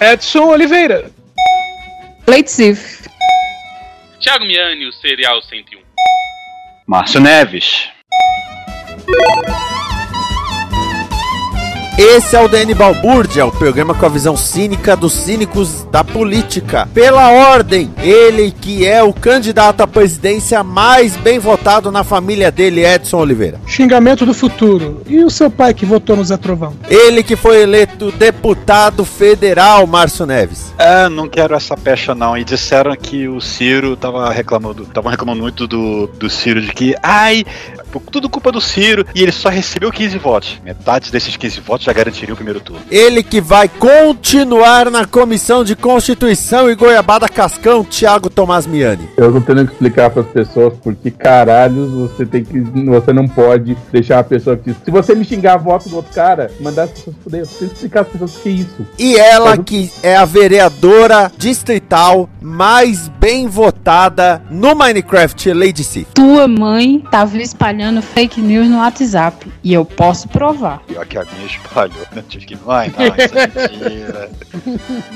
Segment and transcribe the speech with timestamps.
[0.00, 1.10] Edson Oliveira.
[2.26, 3.04] Leitzif,
[4.20, 5.82] Thiago Miani, o Serial 101.
[6.86, 7.88] Márcio Neves.
[11.96, 16.88] Esse é o DN Balbúrdia, o programa com a visão cínica dos cínicos da política.
[16.92, 22.84] Pela ordem, ele que é o candidato à presidência mais bem votado na família dele,
[22.84, 23.60] Edson Oliveira.
[23.64, 25.02] Xingamento do futuro.
[25.06, 26.74] E o seu pai que votou no Zé Trovão?
[26.90, 30.74] Ele que foi eleito deputado federal, Márcio Neves.
[30.76, 32.36] Ah, não quero essa pecha não.
[32.36, 36.96] E disseram que o Ciro tava reclamando, estavam reclamando muito do, do Ciro de que,
[37.00, 37.44] ai,
[38.00, 40.60] tudo culpa do Ciro e ele só recebeu 15 votos.
[40.64, 42.82] Metade desses 15 votos já garantiria o primeiro turno.
[42.90, 49.08] Ele que vai continuar na Comissão de Constituição e Goiabada Cascão, Thiago Tomás Miani.
[49.16, 52.60] Eu tô tendo que explicar para as pessoas porque caralhos você tem que.
[52.60, 54.74] Você não pode deixar a pessoa que.
[54.84, 57.46] Se você me xingar a voto do outro cara, mandar as pessoas poder.
[57.46, 58.86] Você tem que explicar às pessoas o que é isso.
[58.98, 66.06] E ela que é a vereadora distrital mais bem votada no Minecraft, Lady Sif.
[66.14, 70.80] tua mãe tava espalhando fake news no WhatsApp e eu posso provar.
[70.86, 72.06] Pior que a minha espalhou.
[72.12, 72.24] né?
[72.28, 74.30] Tive que, ai, não, isso é mentira.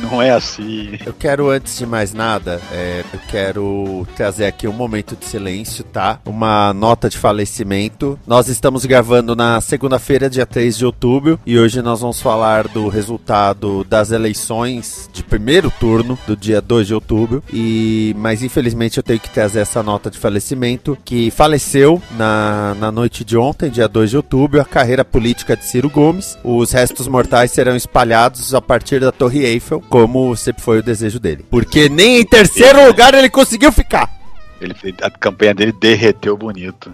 [0.03, 0.99] não é assim.
[1.05, 5.85] Eu quero, antes de mais nada, é, eu quero trazer aqui um momento de silêncio,
[5.85, 6.21] tá?
[6.25, 8.19] Uma nota de falecimento.
[8.27, 12.89] Nós estamos gravando na segunda-feira, dia 3 de outubro, e hoje nós vamos falar do
[12.89, 17.43] resultado das eleições de primeiro turno do dia 2 de outubro.
[17.53, 22.93] E, mas infelizmente eu tenho que trazer essa nota de falecimento que faleceu na, na
[22.93, 26.39] noite de ontem, dia 2 de outubro, a carreira política de Ciro Gomes.
[26.43, 31.19] Os restos mortais serão espalhados a partir da Torre Eiffel, como sempre foi o desejo
[31.19, 31.45] dele.
[31.51, 34.18] Porque nem em terceiro lugar ele conseguiu ficar.
[34.61, 36.91] Ele, a campanha dele derreteu bonito.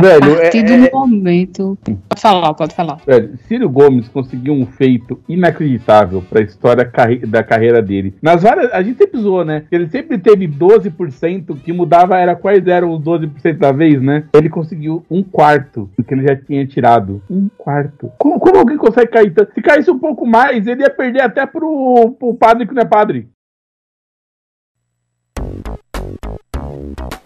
[0.00, 1.78] Velho, a partir é- do é- momento.
[2.08, 2.96] Pode falar, pode falar.
[3.06, 8.14] Velho, Ciro Gomes conseguiu um feito inacreditável pra história carre- da carreira dele.
[8.22, 8.72] Nas várias.
[8.72, 9.64] A gente sempre zoou, né?
[9.70, 14.24] Ele sempre teve 12% que mudava, era quais eram os 12% da vez, né?
[14.32, 17.22] Ele conseguiu um quarto do que ele já tinha tirado.
[17.28, 18.10] Um quarto.
[18.18, 19.52] Como, como alguém consegue cair tanto?
[19.52, 22.86] Se caísse um pouco mais, ele ia perder até pro, pro padre que não é
[22.86, 23.28] padre.
[26.82, 27.21] Don't.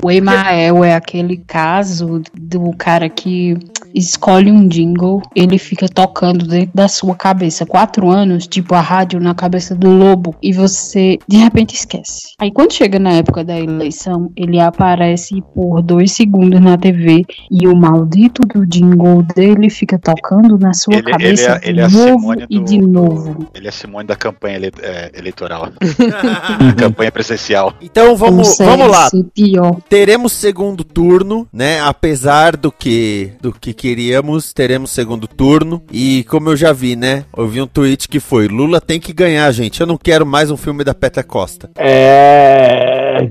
[0.04, 3.58] O Emael é aquele caso do cara que
[3.96, 7.66] escolhe um jingle, ele fica tocando dentro da sua cabeça.
[7.66, 12.34] Quatro anos, tipo a rádio na cabeça do lobo, e você de repente esquece.
[12.40, 17.68] Aí quando chega na época da eleição, ele aparece por dois segundos na TV e
[17.68, 21.88] o maldito do jingle dele fica tocando na sua Ele, ele cabeça é, ele é
[21.88, 23.34] de novo Simone e do, de novo.
[23.36, 25.70] do- Ele é Simone da campanha ele- é, eleitoral.
[26.78, 27.74] campanha presencial.
[27.82, 29.10] Então vamos, vamos lá.
[29.34, 29.78] pior.
[29.90, 31.80] Teremos segundo turno, né?
[31.82, 35.80] Apesar do que do que queríamos, teremos segundo turno.
[35.92, 37.24] E como eu já vi, né?
[37.38, 39.80] Eu vi um tweet que foi: Lula tem que ganhar, gente.
[39.80, 41.70] Eu não quero mais um filme da Petra Costa.
[41.78, 42.76] É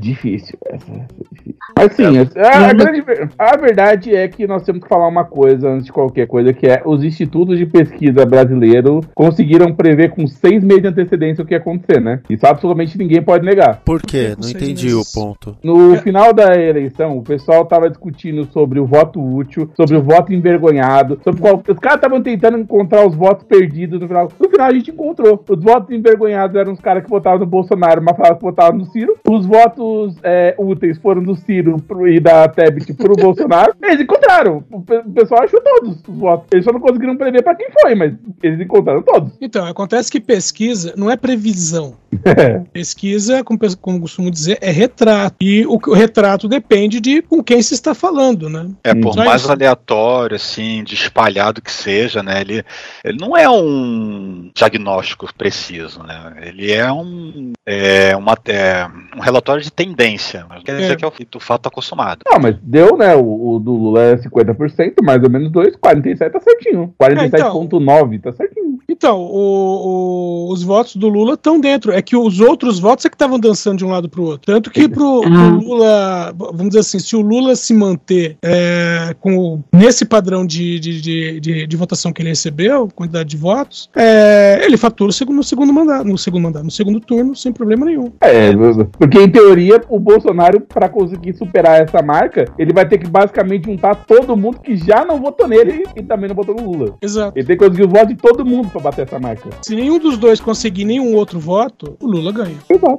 [0.01, 0.57] difícil.
[0.67, 1.55] essa é difícil.
[1.77, 2.05] Mas sim,
[2.39, 3.05] a, a grande
[3.37, 6.67] a verdade é que nós temos que falar uma coisa antes de qualquer coisa, que
[6.67, 11.55] é os institutos de pesquisa brasileiros conseguiram prever com seis meses de antecedência o que
[11.55, 12.21] ia acontecer, né?
[12.31, 13.81] Isso absolutamente ninguém pode negar.
[13.85, 14.37] Por quê?
[14.41, 15.57] Não entendi o ponto.
[15.63, 20.33] No final da eleição, o pessoal tava discutindo sobre o voto útil, sobre o voto
[20.49, 21.63] envergonhado, sobre qual.
[21.69, 24.29] Os caras estavam tentando encontrar os votos perdidos no final.
[24.39, 25.43] No final a gente encontrou.
[25.49, 28.87] Os votos envergonhados eram os caras que votavam no Bolsonaro, mas falavam que votavam no
[28.87, 29.17] Ciro.
[29.29, 33.75] Os votos é, úteis foram do Ciro pro- e da Tebet pro Bolsonaro.
[33.83, 34.63] Eles encontraram.
[34.71, 34.81] O
[35.13, 36.47] pessoal achou todos os votos.
[36.53, 38.13] Eles só não conseguiram prever pra quem foi, mas
[38.43, 39.33] eles encontraram todos.
[39.41, 41.95] Então, acontece que pesquisa não é previsão.
[42.73, 45.37] Pesquisa, como, como costumo dizer, é retrato.
[45.41, 48.69] E o, o retrato depende de com quem se está falando, né?
[48.83, 49.53] É, por Só mais isso.
[49.53, 52.41] aleatório, assim, de espalhado que seja, né?
[52.41, 52.65] Ele,
[53.05, 56.35] ele não é um diagnóstico preciso, né?
[56.43, 58.87] Ele é um, é, uma, é,
[59.17, 60.47] um relatório de tendência.
[60.49, 60.97] Mas quer dizer É.
[60.97, 62.21] que é o, o fato tá consumado.
[62.31, 63.15] Não, mas deu, né?
[63.15, 66.95] O, o do Lula é 50%, mais ou menos 2, 47 tá certinho.
[67.01, 68.79] 47,9 tá certinho.
[68.89, 71.93] Então, o- o- os votos do Lula estão dentro.
[71.93, 74.53] É que os outros votos é que estavam dançando de um lado para o outro.
[74.53, 79.63] Tanto que pro, pro Lula, vamos dizer assim, se o Lula se manter é, com
[79.73, 84.61] nesse padrão de, de, de, de- de votação que ele recebeu, quantidade de votos, é,
[84.65, 88.13] ele fatura no segundo mandato, no segundo mandato, no segundo turno, sem problema nenhum.
[88.21, 88.51] É,
[88.99, 93.67] porque em teoria, o Bolsonaro, pra conseguir superar essa marca, ele vai ter que basicamente
[93.67, 96.95] juntar todo mundo que já não votou nele e também não votou no Lula.
[97.01, 97.33] Exato.
[97.37, 99.49] Ele tem que conseguir o voto de todo mundo pra bater essa marca.
[99.63, 102.57] Se nenhum dos dois conseguir nenhum outro voto, o Lula ganha.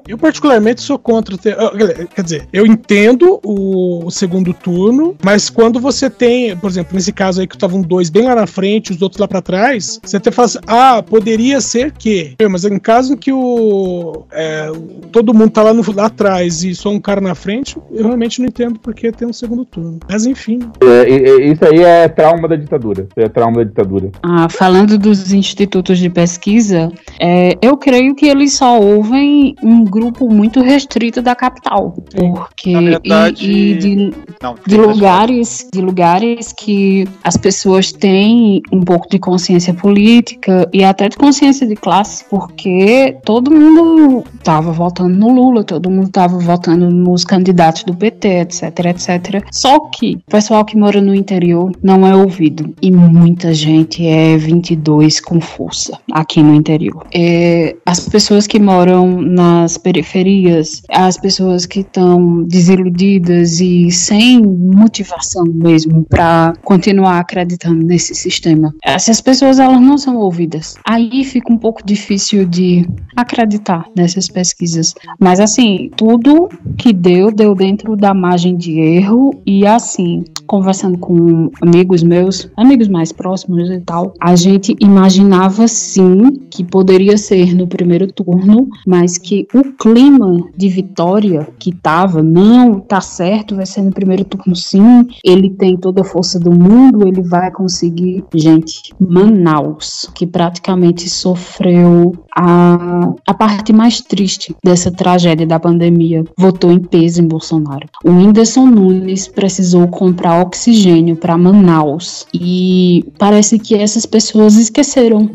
[0.07, 1.37] Eu, particularmente, sou contra.
[1.37, 1.71] Ter, ah,
[2.13, 7.11] quer dizer, eu entendo o, o segundo turno, mas quando você tem, por exemplo, nesse
[7.11, 10.17] caso aí que estavam dois bem lá na frente, os outros lá pra trás, você
[10.17, 12.35] até fala assim: ah, poderia ser que.
[12.49, 14.71] Mas em caso em que o, é,
[15.11, 18.39] todo mundo tá lá, no, lá atrás e só um cara na frente, eu realmente
[18.39, 19.99] não entendo porque tem um segundo turno.
[20.09, 20.59] Mas enfim.
[20.81, 21.09] É,
[21.51, 23.03] isso aí é trauma da ditadura.
[23.03, 24.11] Isso aí é trauma da ditadura.
[24.23, 30.29] Ah, falando dos institutos de pesquisa, é, eu creio que eles só ouvem um grupo
[30.31, 36.53] muito restrito da capital, porque Na e- verdade, e, de, Não, de lugares, de lugares
[36.53, 42.25] que as pessoas têm um pouco de consciência política e até de consciência de classe,
[42.29, 48.27] porque todo mundo estava votando no Lula, todo mundo estava votando nos candidatos do PT,
[48.27, 49.43] etc, etc.
[49.51, 54.37] Só que o pessoal que mora no interior não é ouvido e muita gente é
[54.37, 57.05] 22 com força aqui no interior.
[57.13, 58.74] É, as pessoas que moram
[59.21, 68.15] nas periferias, as pessoas que estão desiludidas e sem motivação mesmo para continuar acreditando nesse
[68.15, 68.73] sistema.
[68.83, 70.75] Essas pessoas elas não são ouvidas.
[70.85, 74.93] Aí fica um pouco difícil de acreditar nessas pesquisas.
[75.19, 81.49] Mas assim, tudo que deu deu dentro da margem de erro e assim, conversando com
[81.61, 87.67] amigos meus, amigos mais próximos e tal, a gente imaginava sim que poderia ser no
[87.67, 93.81] primeiro turno, mas que o clima de vitória que tava, não, tá certo, vai ser
[93.81, 98.23] no primeiro turno sim, ele tem toda a força do mundo, ele vai conseguir.
[98.33, 106.71] Gente, Manaus, que praticamente sofreu a, a parte mais triste dessa tragédia da pandemia, votou
[106.71, 107.87] em peso em Bolsonaro.
[108.03, 112.27] O Whindersson Nunes precisou comprar oxigênio para Manaus.
[112.33, 115.29] E parece que essas pessoas esqueceram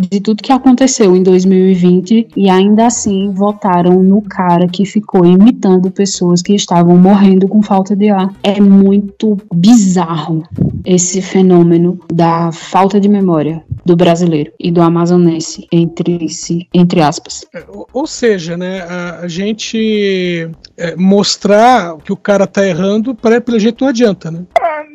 [0.00, 5.90] de tudo que aconteceu em 2020 e ainda assim votaram no cara que ficou imitando
[5.90, 8.32] pessoas que estavam morrendo com falta de ar.
[8.42, 10.42] É muito bizarro
[10.84, 17.44] esse fenômeno da falta de memória do brasileiro e do amazonense entre si, entre aspas.
[17.92, 23.58] Ou seja, né, a, a gente é, mostrar que o cara tá errando, para pelo
[23.58, 24.44] jeito não adianta, né?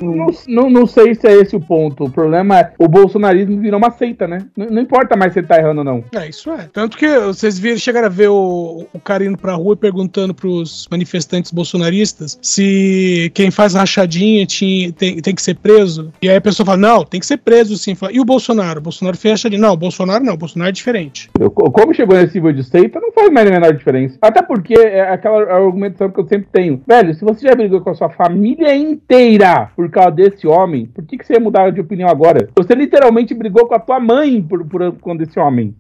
[0.02, 2.06] Não, não, não sei se é esse o ponto.
[2.06, 4.40] O problema é o bolsonarismo virou uma seita, né?
[4.56, 6.04] Não, não importa mais se ele tá errando ou não.
[6.16, 6.70] É, isso é.
[6.72, 10.34] Tanto que vocês viram, chegaram a ver o, o cara indo pra rua e perguntando
[10.34, 16.12] pros manifestantes bolsonaristas se quem faz rachadinha tinha, tem, tem que ser preso.
[16.22, 17.96] E aí a pessoa fala, não, tem que ser preso sim.
[17.96, 18.80] Fala, e o Bolsonaro?
[18.80, 19.62] O Bolsonaro fez rachadinha.
[19.62, 21.30] Não, o Bolsonaro não, o Bolsonaro é diferente.
[21.40, 24.18] Eu, como chegou nesse nível de seita, não faz mais a menor diferença.
[24.22, 26.82] Até porque é aquela argumentação que eu sempre tenho.
[26.88, 31.03] Velho, se você já brigou com a sua família inteira por causa desse homem, por
[31.06, 32.50] que, que você ia mudar de opinião agora?
[32.56, 35.75] Você literalmente brigou com a tua mãe por, por, por desse homem.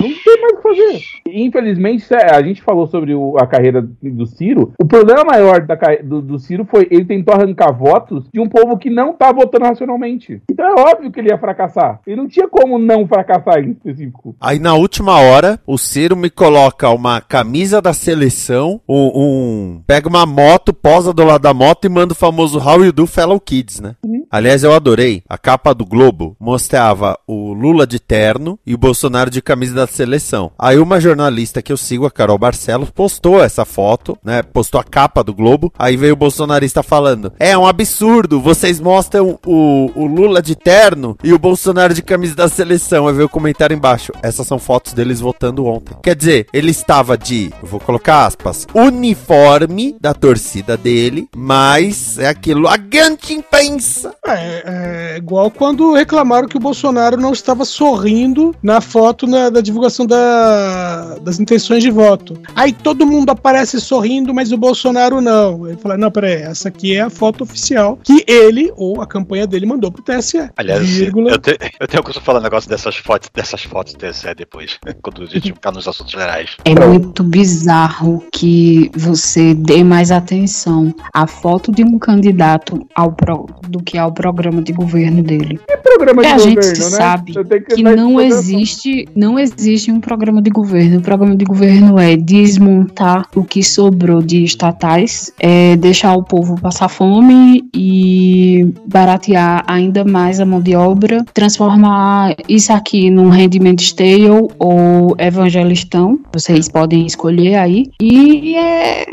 [0.00, 1.00] Não tem mais o que fazer.
[1.28, 4.72] Infelizmente, a gente falou sobre o, a carreira do Ciro.
[4.80, 8.76] O problema maior da, do, do, Ciro foi ele tentou arrancar votos de um povo
[8.76, 10.42] que não tá votando racionalmente.
[10.50, 12.00] Então é óbvio que ele ia fracassar.
[12.06, 14.36] Ele não tinha como não fracassar em específico.
[14.40, 20.08] Aí na última hora, o Ciro me coloca uma camisa da seleção, um, um pega
[20.08, 23.40] uma moto, posa do lado da moto e manda o famoso How You Do Fellow
[23.40, 23.94] Kids, né?
[24.04, 24.26] Uhum.
[24.30, 25.22] Aliás, eu adorei.
[25.28, 29.86] A capa do Globo mostrava o Lula de terno e o Bolsonaro de camisa da
[29.86, 30.50] seleção.
[30.58, 34.42] Aí uma jornalista que eu sigo, a Carol Barcelos, postou essa foto, né?
[34.42, 35.72] Postou a capa do Globo.
[35.78, 41.16] Aí veio o bolsonarista falando: É um absurdo, vocês mostram o, o Lula de terno
[41.22, 43.08] e o Bolsonaro de camisa da seleção.
[43.08, 45.96] Aí veio o comentário embaixo: Essas são fotos deles votando ontem.
[46.02, 52.68] Quer dizer, ele estava de, vou colocar aspas, uniforme da torcida dele, mas é aquilo,
[52.68, 54.14] a grande imprensa.
[54.26, 59.60] É, é igual quando reclamaram que o Bolsonaro não estava sorrindo na foto na, da
[59.60, 62.38] divulgação da, das intenções de voto.
[62.54, 65.68] Aí todo mundo aparece sorrindo, mas o Bolsonaro não.
[65.68, 69.46] Ele fala: não, peraí, essa aqui é a foto oficial que ele ou a campanha
[69.46, 70.50] dele mandou pro TSE.
[70.56, 71.32] Aliás, vírgula.
[71.32, 74.78] eu, te, eu tenho que falar um negócio dessas fotos, dessas fotos do TSE depois,
[75.02, 76.56] quando a gente ficar nos assuntos gerais.
[76.64, 83.46] É muito bizarro que você dê mais atenção à foto de um candidato ao pro,
[83.68, 85.60] do que ao programa de governo dele.
[85.68, 86.90] É programa de a governo, gente né?
[86.90, 90.98] sabe que, que não existe, não existe um programa de governo.
[90.98, 96.60] O programa de governo é desmontar o que sobrou de estatais, é deixar o povo
[96.60, 103.80] passar fome e baratear ainda mais a mão de obra, transformar isso aqui num rendimento
[103.82, 106.18] stale ou evangelistão.
[106.32, 107.86] Vocês podem escolher aí.
[108.00, 109.04] E é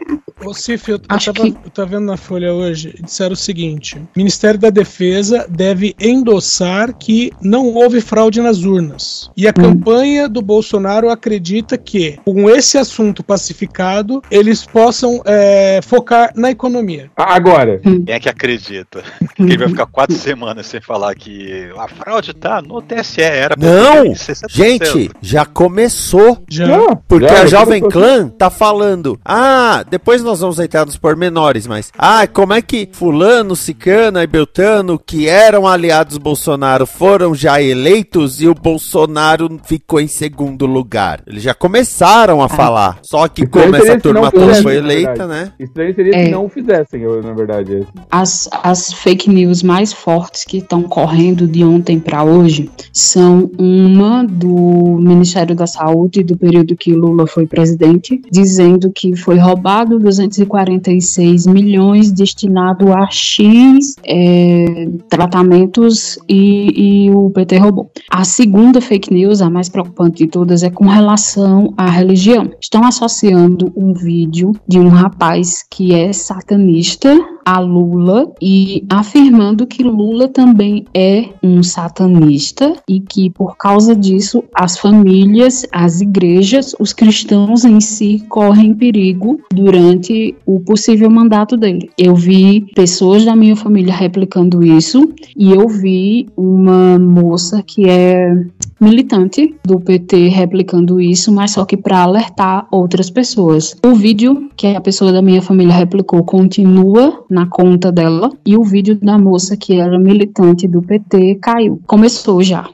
[0.46, 3.36] Ô, Cif, eu, eu, Acho tava, que- eu tava vendo na Folha hoje, disseram o
[3.36, 9.30] seguinte: Ministério da Defesa deve endossar que não houve fraude nas urnas.
[9.36, 16.32] E a campanha do Bolsonaro acredita que, com esse assunto pacificado, eles possam é, focar
[16.36, 17.10] na economia.
[17.16, 17.82] Agora.
[17.86, 18.04] Hum.
[18.06, 19.04] Quem é que acredita
[19.36, 23.22] que ele vai ficar quatro semanas sem falar que a fraude tá no TSE?
[23.22, 24.04] Era pra Não!
[24.04, 24.46] ter 60%.
[24.50, 26.44] Gente, já começou.
[26.50, 26.96] Já.
[27.08, 27.80] Porque Já, a Jovem.
[27.90, 29.20] Clã tá falando.
[29.24, 31.92] Ah, depois nós vamos entrar nos pormenores, mas.
[31.98, 37.62] Ah, como é que Fulano, Cicana e Beltano, que eram aliados do Bolsonaro, foram já
[37.62, 41.22] eleitos e o Bolsonaro ficou em segundo lugar?
[41.26, 43.00] Eles já começaram a falar.
[43.02, 45.52] Só que Estranho como essa turma toda foi eleita, né?
[45.60, 46.26] Estranho seria É.
[46.26, 47.86] se não o fizessem, eu, na verdade.
[48.10, 54.24] As, as fake news mais fortes que estão correndo de ontem para hoje são uma
[54.24, 61.46] do Ministério da Saúde do período que Lula foi presidente, dizendo que foi roubado 246
[61.48, 67.92] milhões destinado a X é, tratamentos e, e o PT roubou.
[68.10, 72.52] A segunda fake news, a mais preocupante de todas, é com relação à religião.
[72.62, 79.84] Estão associando um vídeo de um rapaz que é satanista a Lula e afirmando que
[79.84, 86.94] Lula também é um satanista e que por causa disso as famílias, as igrejas, os
[86.94, 91.90] cristãos em si correm perigo durante o possível mandato dele.
[91.98, 98.46] Eu vi pessoas da minha família replicando isso e eu vi uma moça que é
[98.80, 103.76] militante do PT replicando isso, mas só que para alertar outras pessoas.
[103.86, 108.64] O vídeo que a pessoa da minha família replicou continua na conta dela e o
[108.64, 111.82] vídeo da moça que era militante do PT caiu.
[111.86, 112.68] Começou já.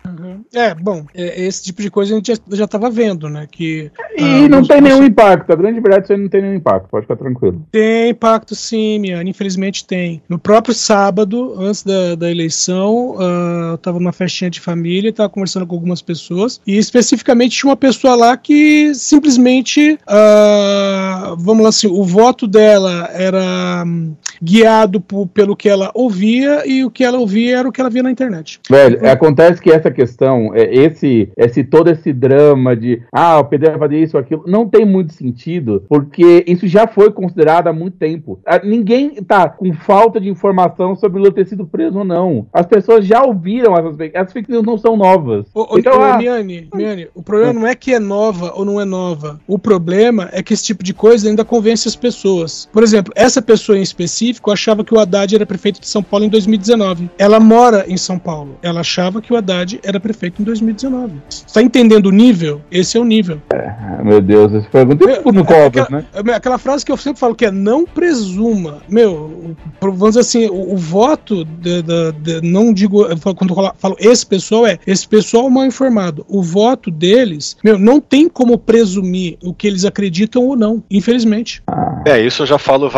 [0.54, 3.48] É, bom, é, esse tipo de coisa a gente já, já tava vendo, né?
[3.50, 5.52] Que, E ah, não tem nenhum impacto.
[5.52, 6.90] A grande verdade é que não tem nenhum impacto.
[6.90, 7.66] Pode ficar tranquilo.
[7.72, 10.22] Tem impacto sim, Miane, infelizmente tem.
[10.30, 15.30] No próprio sábado, antes da, da eleição, ah, eu tava numa festinha de família, tava
[15.30, 21.70] conversando com algumas pessoas, e especificamente tinha uma pessoa lá que simplesmente, ah, vamos lá
[21.70, 25.02] assim, o voto dela era hum, guiado
[25.34, 28.12] pelo que ela ouvia, e o que ela ouvia era o que ela via na
[28.12, 28.60] internet.
[28.70, 33.70] Velho, acontece que essa questão, é, esse, esse todo esse drama de ah, o PD
[33.70, 37.74] vai fazer isso ou aquilo, não tem muito sentido, porque isso já foi considerado há
[37.74, 38.40] muito tempo.
[38.46, 42.48] Ah, Ninguém tá com falta de informação sobre o Lula ter sido preso ou não.
[42.52, 45.46] As pessoas já ouviram essas fake, essas fake news não são novas.
[45.54, 48.80] Ô, então, ô, ah, Miane, Miane, o problema não é que é nova ou não
[48.80, 49.40] é nova.
[49.48, 52.68] O problema é que esse tipo de coisa ainda convence as pessoas.
[52.72, 56.25] Por exemplo, essa pessoa em específico achava que o Haddad era prefeito de São Paulo
[56.25, 57.10] em 2019.
[57.18, 58.58] Ela mora em São Paulo.
[58.62, 61.13] Ela achava que o Haddad era prefeito em 2019.
[61.29, 62.62] Está entendendo o nível?
[62.72, 63.41] Esse é o nível.
[63.53, 66.05] ah, meu Deus, essa pergunta é no Covas, né?
[66.13, 68.82] É Aquela frase que eu sempre falo que é não presuma.
[68.89, 73.05] Meu, vamos dizer assim, o, o voto de, de- de- não digo,
[73.36, 76.25] quando eu falo- falo esse pessoal é esse pessoal mal informado.
[76.27, 81.62] O voto deles, meu, não tem como presumir o que eles acreditam ou não, infelizmente.
[82.05, 82.89] É, isso eu já falo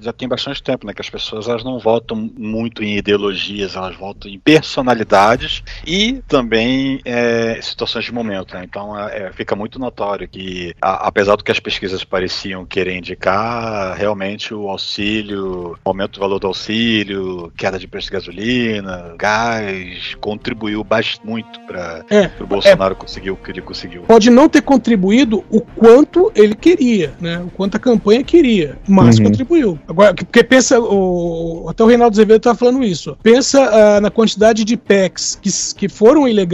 [0.00, 0.92] já tem bastante tempo, né?
[0.94, 6.71] Que as pessoas elas não votam muito em ideologias, elas votam em personalidades e também
[7.04, 8.54] é, situações de momento.
[8.54, 8.62] Né?
[8.64, 12.96] Então é, é, fica muito notório que, a- apesar do que as pesquisas pareciam querer
[12.96, 19.14] indicar, realmente o auxílio, o aumento do valor do auxílio, queda de preço de gasolina,
[19.18, 24.02] gás, contribuiu bastante muito para É, o Bolsonaro conseguir o que ele conseguiu.
[24.02, 27.38] Pode não ter contribuído o quanto ele queria, né?
[27.46, 29.24] O quanto a campanha queria, mas Uhum.
[29.24, 29.78] contribuiu.
[29.88, 33.16] Agora, porque pensa, o, até o Reinaldo Azevedo estava falando isso.
[33.22, 36.52] Pensa ah, na quantidade de PECs que, que foram ilegais,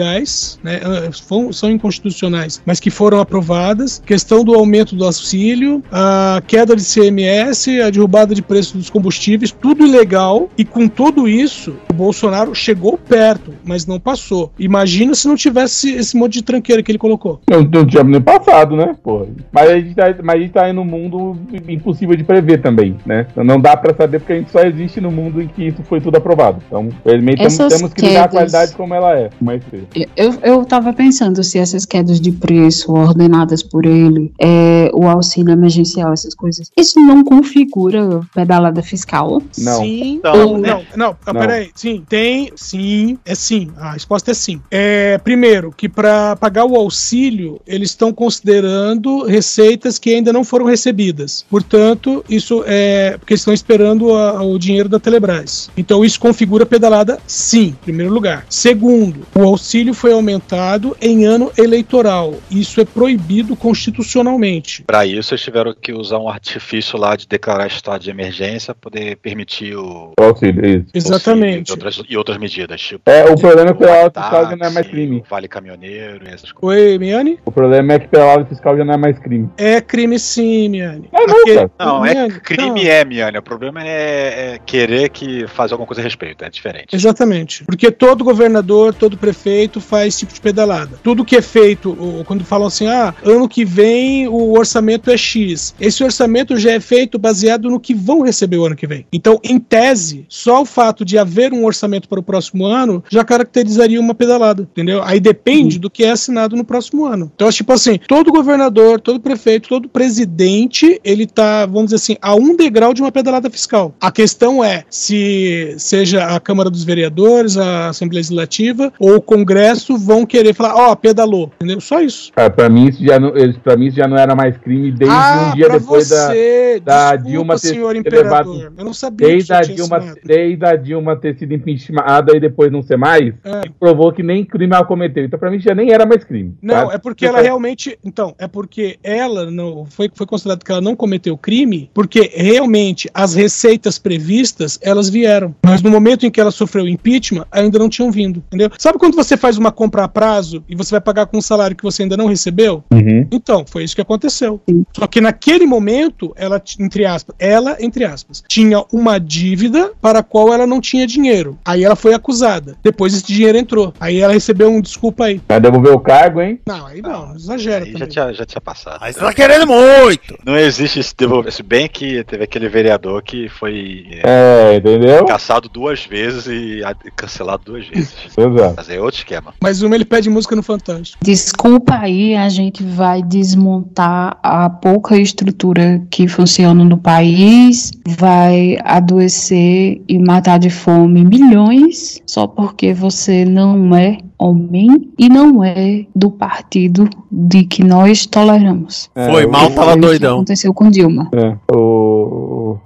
[0.62, 0.80] né?
[0.84, 1.10] ah,
[1.52, 4.02] são inconstitucionais, mas que foram aprovadas.
[4.04, 9.50] Questão do aumento do auxílio, a queda de CMS, a derrubada de preço dos combustíveis,
[9.50, 10.48] tudo ilegal.
[10.56, 14.52] E com tudo isso, o Bolsonaro chegou perto, mas não passou.
[14.58, 17.40] Imagina se não tivesse esse monte de tranqueira que ele colocou.
[17.50, 18.94] Não, não tinha nem passado, né?
[19.02, 19.26] Pô.
[19.52, 21.36] Mas a, gente tá, mas a gente tá aí num mundo
[21.68, 23.26] impossível de prever também, né?
[23.36, 26.00] Não dá pra saber porque a gente só existe no mundo em que isso foi
[26.00, 26.62] tudo aprovado.
[26.66, 29.30] Então, felizmente, temos, temos que lidar com a quedas- qualidade como ela é.
[29.38, 29.86] Como é que seja.
[30.16, 35.52] Eu, eu tava pensando se essas quedas de preço ordenadas por ele, é, o auxílio
[35.52, 39.42] emergencial, essas coisas, isso não configura pedalada fiscal?
[39.58, 39.80] Não.
[39.80, 40.20] Sim.
[40.22, 40.68] Não, Não, né?
[40.68, 41.40] não, não, Não.
[41.40, 41.70] peraí.
[41.74, 43.70] Sim, tem, sim, é sim.
[43.76, 44.60] A resposta é sim.
[44.70, 50.66] É, primeiro, que para pagar o auxílio, eles estão considerando receitas que ainda não foram
[50.66, 51.44] recebidas.
[51.50, 55.70] Portanto, isso é porque eles estão esperando a- o dinheiro da Telebrás.
[55.76, 58.44] Então, isso configura pedalada, sim, em primeiro lugar.
[58.48, 62.34] Segundo, o auxílio foi aumentado em ano eleitoral.
[62.50, 64.82] Isso é proibido constitucionalmente.
[64.84, 68.90] Para isso, eles tiveram que usar um artifício lá de declarar estado de emergência para
[68.90, 70.86] poder permitir o O auxílio, isso.
[70.94, 71.68] Exatamente.
[71.68, 73.02] E outras, e outras medidas, tipo.
[73.10, 75.24] É, o problema é que o vale auto fiscal já não é mais crime.
[75.28, 76.92] Vale caminhoneiro e essas coisas.
[76.92, 77.38] Oi, Miane?
[77.44, 79.48] O problema é que pedalada fiscal já não é mais crime.
[79.56, 81.08] É crime sim, Miane.
[81.12, 81.70] É nunca.
[81.78, 82.90] Não, é Miane, crime não.
[82.90, 83.38] é, Miane.
[83.38, 86.94] O problema é, é querer que faz alguma coisa a respeito, é diferente.
[86.94, 87.64] Exatamente.
[87.64, 90.98] Porque todo governador, todo prefeito faz esse tipo de pedalada.
[91.02, 95.74] Tudo que é feito, quando falam assim, ah, ano que vem o orçamento é X.
[95.80, 99.06] Esse orçamento já é feito baseado no que vão receber o ano que vem.
[99.12, 103.24] Então, em tese, só o fato de haver um orçamento para o próximo ano já
[103.24, 105.02] caracterizaria uma pedalada, entendeu?
[105.02, 107.30] Aí depende do que é assinado no próximo ano.
[107.34, 112.34] Então, tipo assim, todo governador, todo prefeito, todo presidente, ele tá, vamos dizer assim, a
[112.34, 113.94] um degrau de uma pedalada fiscal.
[114.00, 119.67] A questão é se seja a Câmara dos Vereadores, a Assembleia Legislativa ou o Congresso
[119.98, 121.80] vão querer falar, ó, pedalou, entendeu?
[121.80, 122.30] Só isso.
[122.36, 125.14] Ah, pra, mim, isso já não, pra mim isso já não era mais crime desde
[125.16, 128.24] Ah, um dia depois você, da, da desculpa, Dilma ter, senhor imperador.
[128.24, 128.72] levado.
[128.78, 132.70] Eu não sabia que Desde a, Dilma, desde a Dilma ter sido impeachmentada e depois
[132.72, 133.62] não ser mais, É.
[133.78, 135.24] provou que nem crime ela cometeu.
[135.24, 136.54] Então, pra mim, já nem era mais crime.
[136.62, 136.94] Não, sabe?
[136.94, 137.98] é porque ela realmente.
[138.04, 139.86] Então, é porque ela não.
[139.86, 145.54] Foi, foi considerado que ela não cometeu crime, porque realmente as receitas previstas elas vieram.
[145.64, 148.42] Mas no momento em que ela sofreu impeachment, ainda não tinham vindo.
[148.48, 148.70] Entendeu?
[148.78, 151.76] Sabe quando você faz uma compra a prazo e você vai pagar com um salário
[151.76, 152.82] que você ainda não recebeu?
[152.92, 153.26] Uhum.
[153.30, 154.60] Então, foi isso que aconteceu.
[154.96, 160.22] Só que naquele momento, ela, entre aspas, ela, entre aspas, tinha uma dívida para a
[160.22, 161.58] qual ela não tinha dinheiro.
[161.64, 162.76] Aí ela foi acusada.
[162.82, 163.92] Depois esse dinheiro entrou.
[164.00, 165.40] Aí ela recebeu um desculpa aí.
[165.48, 166.60] Vai devolver o cargo, hein?
[166.66, 168.98] Não, aí não, exagera Aí já tinha, já tinha passado.
[169.00, 170.38] Mas tá querendo muito!
[170.44, 171.52] Não existe esse devolver.
[171.52, 175.24] Se bem que teve aquele vereador que foi É, entendeu?
[175.26, 178.14] caçado duas vezes e a- cancelado duas vezes.
[178.36, 178.74] Exato.
[178.76, 179.37] Mas é outro esquema.
[179.38, 179.54] Esquema.
[179.62, 181.18] Mais uma ele pede música no Fantástico.
[181.24, 190.02] Desculpa aí, a gente vai desmontar a pouca estrutura que funciona no país, vai adoecer
[190.08, 196.30] e matar de fome milhões só porque você não é homem e não é do
[196.30, 199.10] partido de que nós toleramos.
[199.14, 200.36] Foi mal, tava Foi o que doidão.
[200.36, 201.28] aconteceu com Dilma.
[201.34, 201.97] É, o...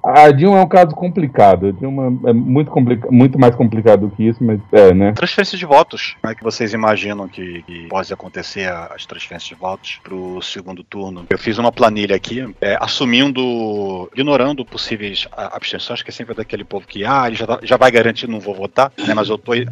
[0.02, 1.68] A Dilma é um caso complicado.
[1.68, 3.10] A Dilma é muito, complica...
[3.10, 5.12] muito mais complicado do que isso, mas é, né?
[5.12, 6.16] Transferência de votos.
[6.20, 10.82] Como é que vocês imaginam que, que pode acontecer as transferências de votos pro segundo
[10.82, 11.26] turno?
[11.28, 16.86] Eu fiz uma planilha aqui, é, assumindo, ignorando possíveis abstenções, que é sempre daquele povo
[16.86, 19.14] que, ah, ele já, tá- já vai garantir, não vou votar, né?
[19.14, 19.66] Mas eu tô, eu,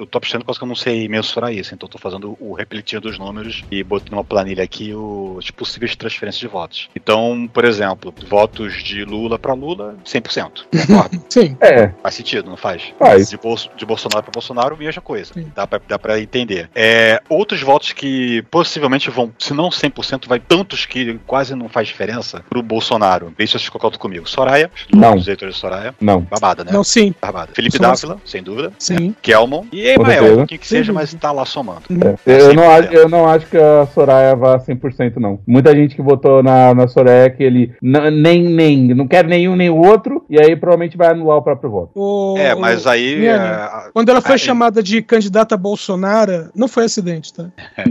[0.00, 1.74] eu tô abstendo por causa que eu não sei mensurar isso.
[1.74, 5.94] Então eu tô fazendo o repletir dos números e botei numa planilha aqui os possíveis
[5.96, 6.88] transferências de votos.
[6.94, 10.50] Então, por exemplo, votos de Lula pra Lula, 100%.
[10.86, 11.22] Concordo?
[11.28, 11.56] Sim.
[11.60, 11.90] É.
[12.02, 12.82] Faz sentido, não faz?
[12.98, 13.30] Faz.
[13.30, 15.32] De, Bolso- de Bolsonaro para Bolsonaro, mesma coisa.
[15.54, 16.70] Dá pra, dá pra entender.
[16.74, 21.88] É, outros votos que possivelmente vão, se não 100%, vai tantos que quase não faz
[21.88, 23.32] diferença pro Bolsonaro.
[23.36, 24.28] Vê se vocês concordam comigo.
[24.28, 25.16] Soraya, Não.
[25.16, 25.94] os eleitores de Soraya.
[26.00, 26.20] Não.
[26.22, 26.70] Babada, né?
[26.72, 27.14] Não, sim.
[27.20, 27.50] Babada.
[27.54, 28.72] Felipe Somos- Dávila, sem dúvida.
[28.78, 29.14] Sim.
[29.22, 31.82] Kelmon e Emael, um pouquinho que seja, mas tá lá somando.
[32.26, 35.40] É, eu, não, acho- eu não acho que a Soraya vá 100% não.
[35.46, 39.70] Muita gente que votou na, na Soraya que ele nem, nem, não quer nenhum nem
[39.70, 41.90] o outro, e aí provavelmente vai anular o próprio voto.
[41.94, 46.50] O- É, mas aí, Miane, é, quando ela foi aí- chamada de candidata a Bolsonaro,
[46.54, 47.46] não foi acidente, tá?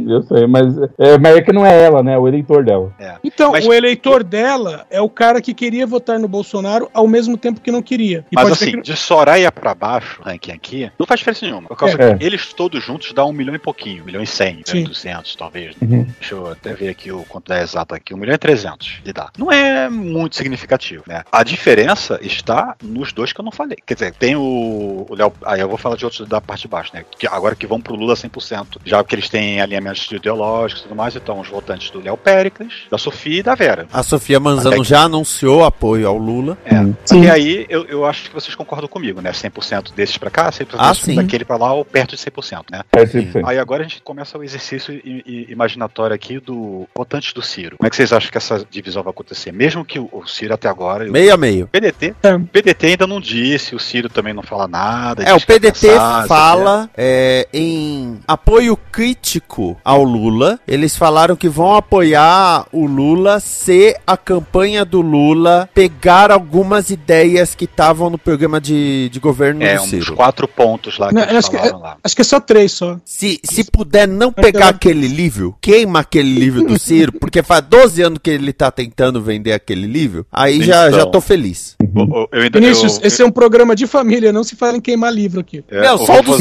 [0.07, 2.17] Eu sei, mas é, mas é que não é ela, né?
[2.17, 2.93] O eleitor dela.
[3.23, 7.38] Então, Mas- o eleitor dela é o cara que queria votar no Bolsonaro ao mesmo
[7.38, 8.25] tempo que não queria.
[8.31, 11.67] E Mas assim, que- de Soraya pra baixo, ranking aqui, não faz diferença nenhuma.
[11.69, 12.15] Por causa É.
[12.15, 14.83] que eles todos juntos dão um milhão e pouquinho, um milhão e cem, um e
[14.83, 15.75] duzentos, talvez.
[15.81, 16.05] Uhum.
[16.19, 18.13] Deixa eu até ver aqui o quanto é exato aqui.
[18.13, 19.29] Um milhão e trezentos de dá.
[19.38, 21.23] Não é muito significativo, né?
[21.38, 23.78] A diferença está nos dois que eu não falei.
[23.86, 25.32] Quer dizer, tem o, o Léo.
[25.45, 27.06] Aí eu vou falar de outros da parte de baixo, né?
[27.19, 28.78] Que agora que vão pro Lula 100%.
[28.84, 32.73] Já que eles têm alinhamentos ideológicos e tudo mais, então os votantes do Léo Péricles,
[32.89, 33.88] da Sofia e da Vera.
[33.93, 36.58] A Sofia Manzano já anunciou apoio ao Lula.
[36.65, 37.15] É.
[37.15, 39.32] E aí, eu, eu acho que vocês concordam comigo, né?
[39.32, 41.15] 100% desses pra cá, 100% Ah, sim.
[41.15, 42.82] daquele pra lá, ou perto de 100%, né?
[42.93, 43.41] É 100%.
[43.45, 47.78] Aí agora a gente começa o exercício i- i- imaginatório aqui do votantes do Ciro.
[47.78, 49.52] Como é que vocês acham que essa divisão vai acontecer?
[49.52, 51.06] Mesmo que o, o Ciro até agora...
[51.06, 51.68] e o- Meio a meio.
[51.68, 52.16] PDT,
[52.52, 55.24] PDT ainda não disse, o Ciro também não fala nada.
[55.24, 60.60] É, o PDT passar, fala é, em apoio crítico ao Lula.
[60.68, 67.56] Eles falaram que vão apoiar o Lula se a campanha do Lula pegar algumas ideias
[67.56, 70.16] que estavam no programa de, de governo É, do uns Ciro.
[70.16, 71.98] quatro pontos lá que Não, eles acho, que, falaram lá.
[72.04, 72.98] acho que é só três só.
[73.04, 78.02] Se, se puder não pegar aquele livro, queima aquele livro do Ciro, porque faz 12
[78.02, 81.00] anos que ele tá tentando vender aquele livro, aí já, Então.
[81.00, 81.77] já tô feliz.
[82.03, 84.81] Eu, eu ainda- Vinícius, eu- esse é um programa de família, não se fala em
[84.81, 85.63] queimar livro aqui.
[85.69, 86.38] É, Não, eu só do.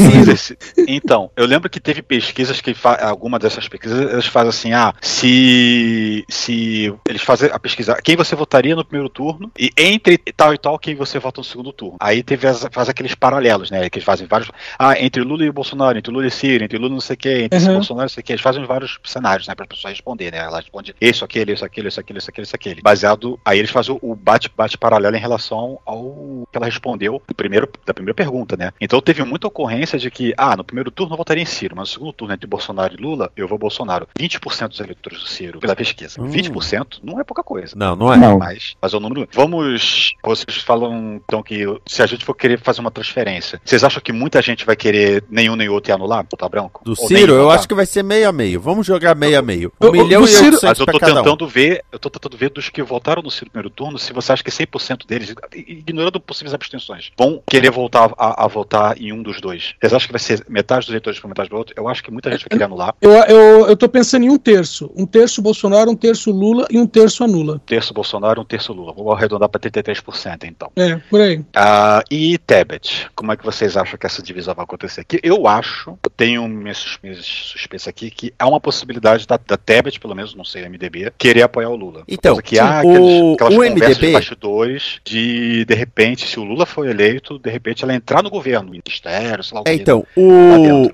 [0.87, 6.25] Então, eu lembro que teve pesquisas que alguma dessas pesquisas eles fazem assim, ah, se
[6.29, 10.57] se eles fazem a pesquisa, quem você votaria no primeiro turno e entre tal e
[10.57, 11.97] tal quem você vota no segundo turno.
[11.99, 15.51] Aí teve as, faz aqueles paralelos, né, que eles fazem vários, ah, entre Lula e
[15.51, 17.73] Bolsonaro, entre Lula e Ciro, entre Lula não sei o que, entre Uhum.
[17.75, 20.37] Bolsonaro não sei o que, eles fazem vários cenários, né, para as pessoas responder, né?
[20.39, 22.81] Ela responde isso, aquele, isso, aquele, isso, aquele, isso, aquele, isso, aquele.
[22.81, 27.69] Baseado, aí eles fazem o bate bate paralelo em relação ao que ela respondeu primeiro,
[27.85, 28.71] da primeira pergunta, né?
[28.81, 31.89] Então teve muita ocorrência de que, ah, no primeiro turno eu votaria em Ciro, mas
[31.89, 34.07] no segundo turno entre Bolsonaro e Lula, eu vou Bolsonaro.
[34.19, 36.21] 20% dos eleitores do Ciro, pela pesquisa.
[36.21, 36.29] Hum.
[36.29, 37.73] 20% não é pouca coisa.
[37.75, 38.17] Não, não é.
[38.17, 38.37] Não.
[38.39, 39.27] Mas, mas é o número.
[39.33, 40.13] Vamos.
[40.23, 44.11] Vocês falam então que se a gente for querer fazer uma transferência, vocês acham que
[44.11, 46.25] muita gente vai querer nenhum nem outro e anular?
[46.29, 46.81] Botar branco?
[46.83, 48.59] Do Ou Ciro, eu acho que vai ser meio a meio.
[48.59, 49.71] Vamos jogar meio a meio.
[49.81, 51.23] Um O- o- milhão e Ciro- Mas eu tô cada um.
[51.23, 54.31] tentando ver, eu tô tentando ver dos que votaram no Ciro primeiro turno, se você
[54.33, 59.21] acha que 100% deles, ignorando possíveis abstenções, vão querer voltar a, a votar em um
[59.21, 59.73] dos dois.
[59.79, 61.73] Vocês acham que vai ser metade dos eleitores para metade do outro?
[61.77, 62.95] Eu acho que muita gente vai querer anular.
[63.01, 64.91] Eu, eu, eu tô pensando em um terço.
[64.95, 67.55] Um terço Bolsonaro, um terço Lula e um terço anula.
[67.55, 68.93] Um terço Bolsonaro, um terço Lula.
[68.93, 70.71] Vou arredondar para 33%, então.
[70.75, 71.43] É, por aí.
[71.55, 75.19] Ah, e Tebet, como é que vocês acham que essa divisão vai acontecer aqui?
[75.23, 79.57] Eu acho, eu tenho minhas, sus- minhas suspeitas aqui, que há uma possibilidade da, da
[79.57, 82.03] Tebet, pelo menos, não sei, o MDB, querer apoiar o Lula.
[82.07, 85.16] Então, que há sim, aqueles, o- aquelas o conversas MDB de bastidores de,
[85.65, 89.55] de repente, se o Lula for eleito, de repente ela entrar no governo, ministério, sei
[89.55, 89.81] lá o É, quê.
[89.81, 90.23] então, lá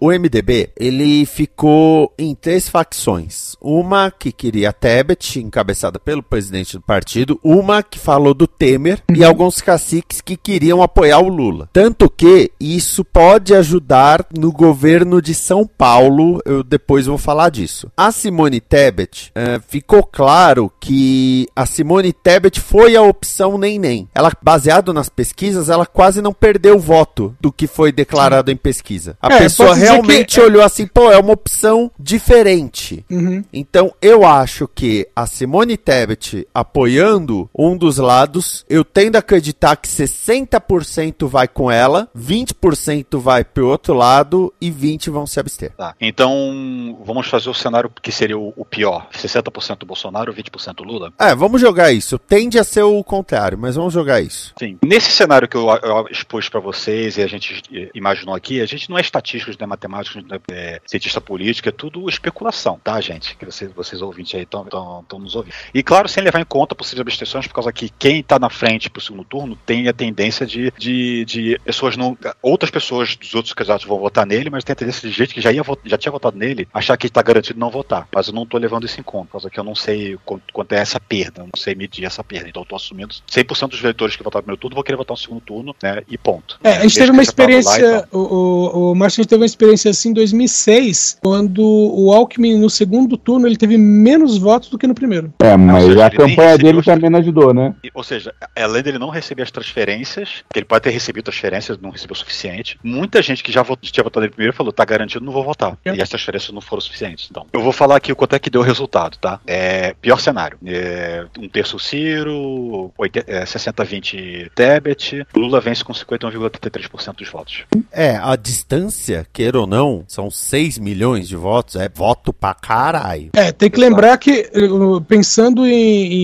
[0.02, 3.56] o, o MDB, ele ficou em três facções.
[3.62, 7.40] Uma que queria a Tebet, encabeçada pelo presidente do partido.
[7.44, 9.02] Uma que falou do Temer.
[9.14, 11.70] E alguns caciques que queriam apoiar o Lula.
[11.74, 16.42] Tanto que isso pode ajudar no governo de São Paulo.
[16.46, 17.92] Eu depois vou falar disso.
[17.98, 23.80] A Simone Tebet, eh, ficou claro que a Simone Tebet foi a opção opção nem
[23.80, 24.08] nem.
[24.15, 29.17] Ela, baseado nas pesquisas, ela quase não perdeu voto do que foi declarado em pesquisa.
[29.21, 33.06] A É, pessoa realmente que- olhou assim, pô, é uma opção diferente.
[33.10, 33.43] Uhum.
[33.52, 39.76] Então eu acho que a Simone Tebet apoiando um dos lados, eu tendo a acreditar
[39.76, 45.71] que 60% vai com ela, 20% vai pro outro lado e 20 vão se abster.
[45.76, 45.95] Tá.
[45.99, 51.12] Então, vamos fazer o cenário que seria o, o pior: 60% Bolsonaro, 20% Lula?
[51.19, 52.17] É, vamos jogar isso.
[52.19, 54.54] Tende a ser o contrário, mas vamos jogar isso.
[54.58, 54.78] Sim.
[54.84, 57.63] Nesse cenário que eu, eu expus para vocês e a gente
[57.94, 61.70] imaginou aqui, a gente não é estatístico, não é matemático, não é, é cientista político,
[61.70, 63.36] é tudo especulação, tá, gente?
[63.36, 65.54] Que vocês, vocês ouvintes aí estão nos ouvindo.
[65.74, 68.89] E claro, sem levar em conta possíveis abstenções, por causa que quem está na frente
[68.89, 72.18] pro segundo turno tem a tendência de, de, de pessoas não.
[72.42, 75.42] Outras pessoas dos outros candidatos vão votar nele, mas tem a tendência de gente que
[75.42, 78.08] já, ia, já tinha votado nele achar que está garantido não votar.
[78.13, 80.54] Mas eu não estou levando isso em conta, por causa que eu não sei quanto,
[80.54, 82.50] quanto é essa perda, eu não sei medir essa perda.
[82.50, 85.14] Então eu estou assumindo 100% dos eleitores que votaram no primeiro turno vão querer votar
[85.14, 86.02] no segundo turno, né?
[86.10, 86.60] E ponto.
[86.64, 89.92] É, a gente teve uma experiência, o, o, o Márcio, a gente teve uma experiência
[89.92, 94.88] assim em 2006, quando o Alckmin no segundo turno ele teve menos votos do que
[94.88, 95.34] no primeiro.
[95.40, 97.76] É, mas seja, a campanha dele também não ajudou, né?
[97.84, 101.78] E, Ou seja, além dele não receber as transferências, que ele pode ter recebido transferências,
[101.80, 104.84] não recebeu o suficiente, muita gente que já votou, tinha votado nele primeiro falou, tá
[104.84, 105.78] garantido, não vou votar.
[105.86, 107.28] E as transferências não foram suficientes.
[107.30, 109.40] Então, eu vou falar aqui o quanto é que deu o resultado, tá?
[109.46, 110.58] É, pior cenário.
[110.66, 113.46] É, um terço Ciro, 80, é,
[113.86, 117.63] 60-20 Tebet, Lula vence com 51,33% dos votos.
[117.91, 123.30] É, a distância, queira ou não, são 6 milhões de votos, é voto pra caralho.
[123.34, 125.72] É, tem que lembrar que, uh, pensando em,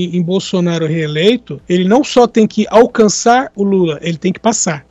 [0.09, 4.39] em- em Bolsonaro reeleito, ele não só tem que alcançar o Lula, ele tem que
[4.39, 4.85] passar.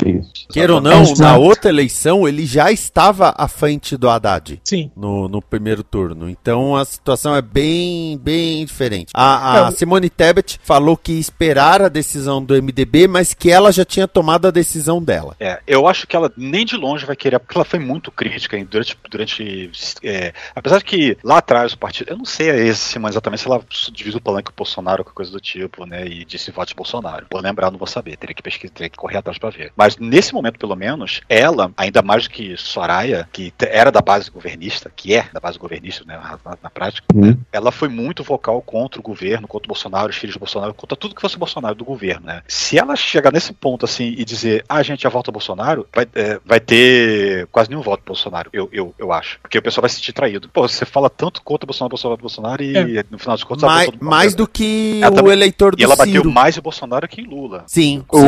[0.50, 4.60] Queira ou não, na outra eleição ele já estava à frente do Haddad.
[4.64, 4.90] Sim.
[4.96, 6.28] No, no primeiro turno.
[6.28, 9.10] Então a situação é bem, bem diferente.
[9.14, 13.70] A, a É, Simone Tebet falou que esperar a decisão do MDB, mas que ela
[13.72, 15.36] já tinha tomado a decisão dela.
[15.40, 18.56] É, eu acho que ela nem de longe vai querer, porque ela foi muito crítica
[18.56, 18.96] hein, durante.
[19.10, 19.70] durante
[20.02, 22.10] é, apesar de que lá atrás o partido.
[22.10, 25.16] Eu não sei esse, mas exatamente se ela divide o palanque com o Bolsonaro, qualquer
[25.16, 26.06] coisa do tipo, né?
[26.06, 27.26] E disse vote Bolsonaro.
[27.30, 28.16] Vou lembrar, não vou saber.
[28.16, 29.72] Teria que pesquisar, teria que correr atrás pra ver.
[29.76, 34.30] Mas nesse momento, pelo menos, ela, ainda mais do que Soraya, que era da base
[34.30, 36.16] governista, que é da base governista, né?
[36.16, 37.36] Na, na- na prática, Uhum.
[37.52, 40.96] ela foi muito vocal contra o governo, contra o Bolsonaro, os filhos do Bolsonaro, contra
[40.96, 42.42] tudo que fosse Bolsonaro do governo, né?
[42.50, 46.40] Se ela chegar nesse ponto assim e dizer, ah, gente, já volta Bolsonaro, vai, é,
[46.46, 49.38] vai ter quase nenhum voto pro Bolsonaro, eu, eu, eu acho.
[49.42, 50.48] Porque o pessoal vai se sentir traído.
[50.48, 53.04] Pô, você fala tanto contra o Bolsonaro, Bolsonaro, Bolsonaro e É.
[53.10, 55.80] no final das contas ela Mais, no- mais do que Ela o também- eleitor do
[55.80, 56.30] E ela bateu Ciro.
[56.30, 57.64] mais em Bolsonaro que em Lula.
[57.66, 58.02] Sim.
[58.10, 58.18] O,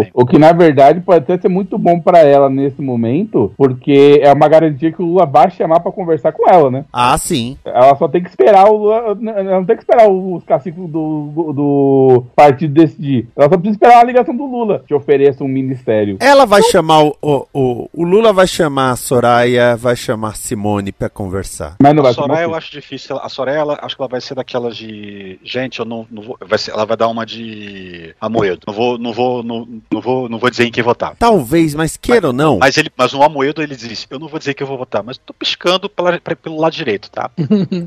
[0.00, 4.18] o, o que na verdade pode até ser muito bom pra ela nesse momento, porque
[4.22, 6.84] é uma garantia que o Lula vai chamar pra conversar com ela, né?
[6.92, 7.56] Ah, sim.
[7.64, 8.96] Ela só tem que esperar o Lula.
[9.30, 13.28] Ela não tem que esperar os caciques do, do, do partido decidir.
[13.36, 16.16] Ela só precisa esperar a ligação do Lula que ofereça um ministério.
[16.20, 20.92] Ela vai chamar o, o, o, o Lula vai chamar a Soraya, vai chamar Simone
[20.92, 21.76] pra conversar.
[21.82, 23.16] Mas não A vai Soraya eu acho difícil.
[23.18, 25.38] A Soraya, ela, acho que ela vai ser daquelas de.
[25.44, 26.38] Gente, eu não, não vou.
[26.44, 28.14] Vai ser, ela vai dar uma de.
[28.20, 28.60] Amoedo.
[28.66, 31.14] Não vou, não vou, não, não vou, não vou dizer em quem votar.
[31.18, 32.58] Talvez, mas queira ou não.
[32.58, 35.02] Mas ele, mas no Amoedo ele disse: Eu não vou dizer que eu vou votar,
[35.02, 37.30] mas tô piscando pela, pra- pelo lado direito, tá?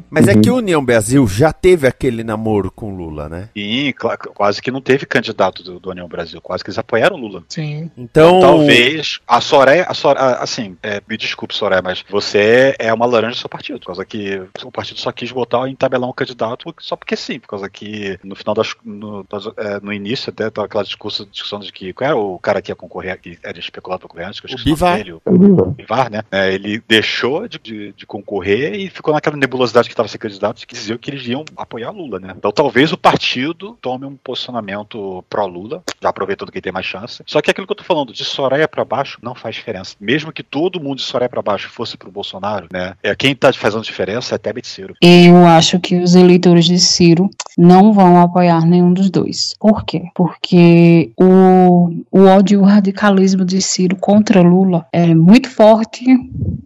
[0.10, 3.50] Mas é que o União Brasil já teve aquele namoro com Lula, né?
[3.98, 7.20] Cla- quase que não teve candidato do, do União Brasil, quase que eles apoiaram o
[7.20, 7.44] Lula.
[7.50, 7.92] Sim.
[7.98, 8.40] Então.
[8.40, 13.36] Talvez a Soraya, a Soraya assim, é, me desculpe, Soraya, mas você é uma laranja
[13.36, 16.74] do seu partido, por causa que o partido só quis botar em tabelar um candidato
[16.80, 18.74] só porque sim, por causa que no final das.
[18.84, 22.40] No, das- é, no início até tava aquela discurso, discussão de que qual era o
[22.40, 24.92] cara que ia concorrer, que era especulado para concorrer antes, que eu esqueci Bivar.
[24.92, 26.22] nome dele, o Bivar, né?
[26.32, 30.66] É, ele deixou de, de- de concorrer e ficou naquela nebulosidade que estava sem candidato
[30.66, 32.34] que diziam que eles iam apoiar Lula, né?
[32.38, 37.24] Então talvez o partido tome um posicionamento pró-Lula, já aproveitando que tem mais chance.
[37.26, 39.96] Só que aquilo que eu tô falando, de Soraya pra baixo, não faz diferença.
[40.00, 42.94] Mesmo que todo mundo de Soraya pra baixo fosse pro Bolsonaro, né?
[43.04, 44.96] É, quem tá fazendo diferença é Tebet Ciro.
[45.02, 49.54] Eu acho que os eleitores de Ciro não vão apoiar nenhum dos dois.
[49.60, 50.04] Por quê?
[50.16, 56.04] Porque o, o ódio e o radicalismo de Ciro contra Lula é muito forte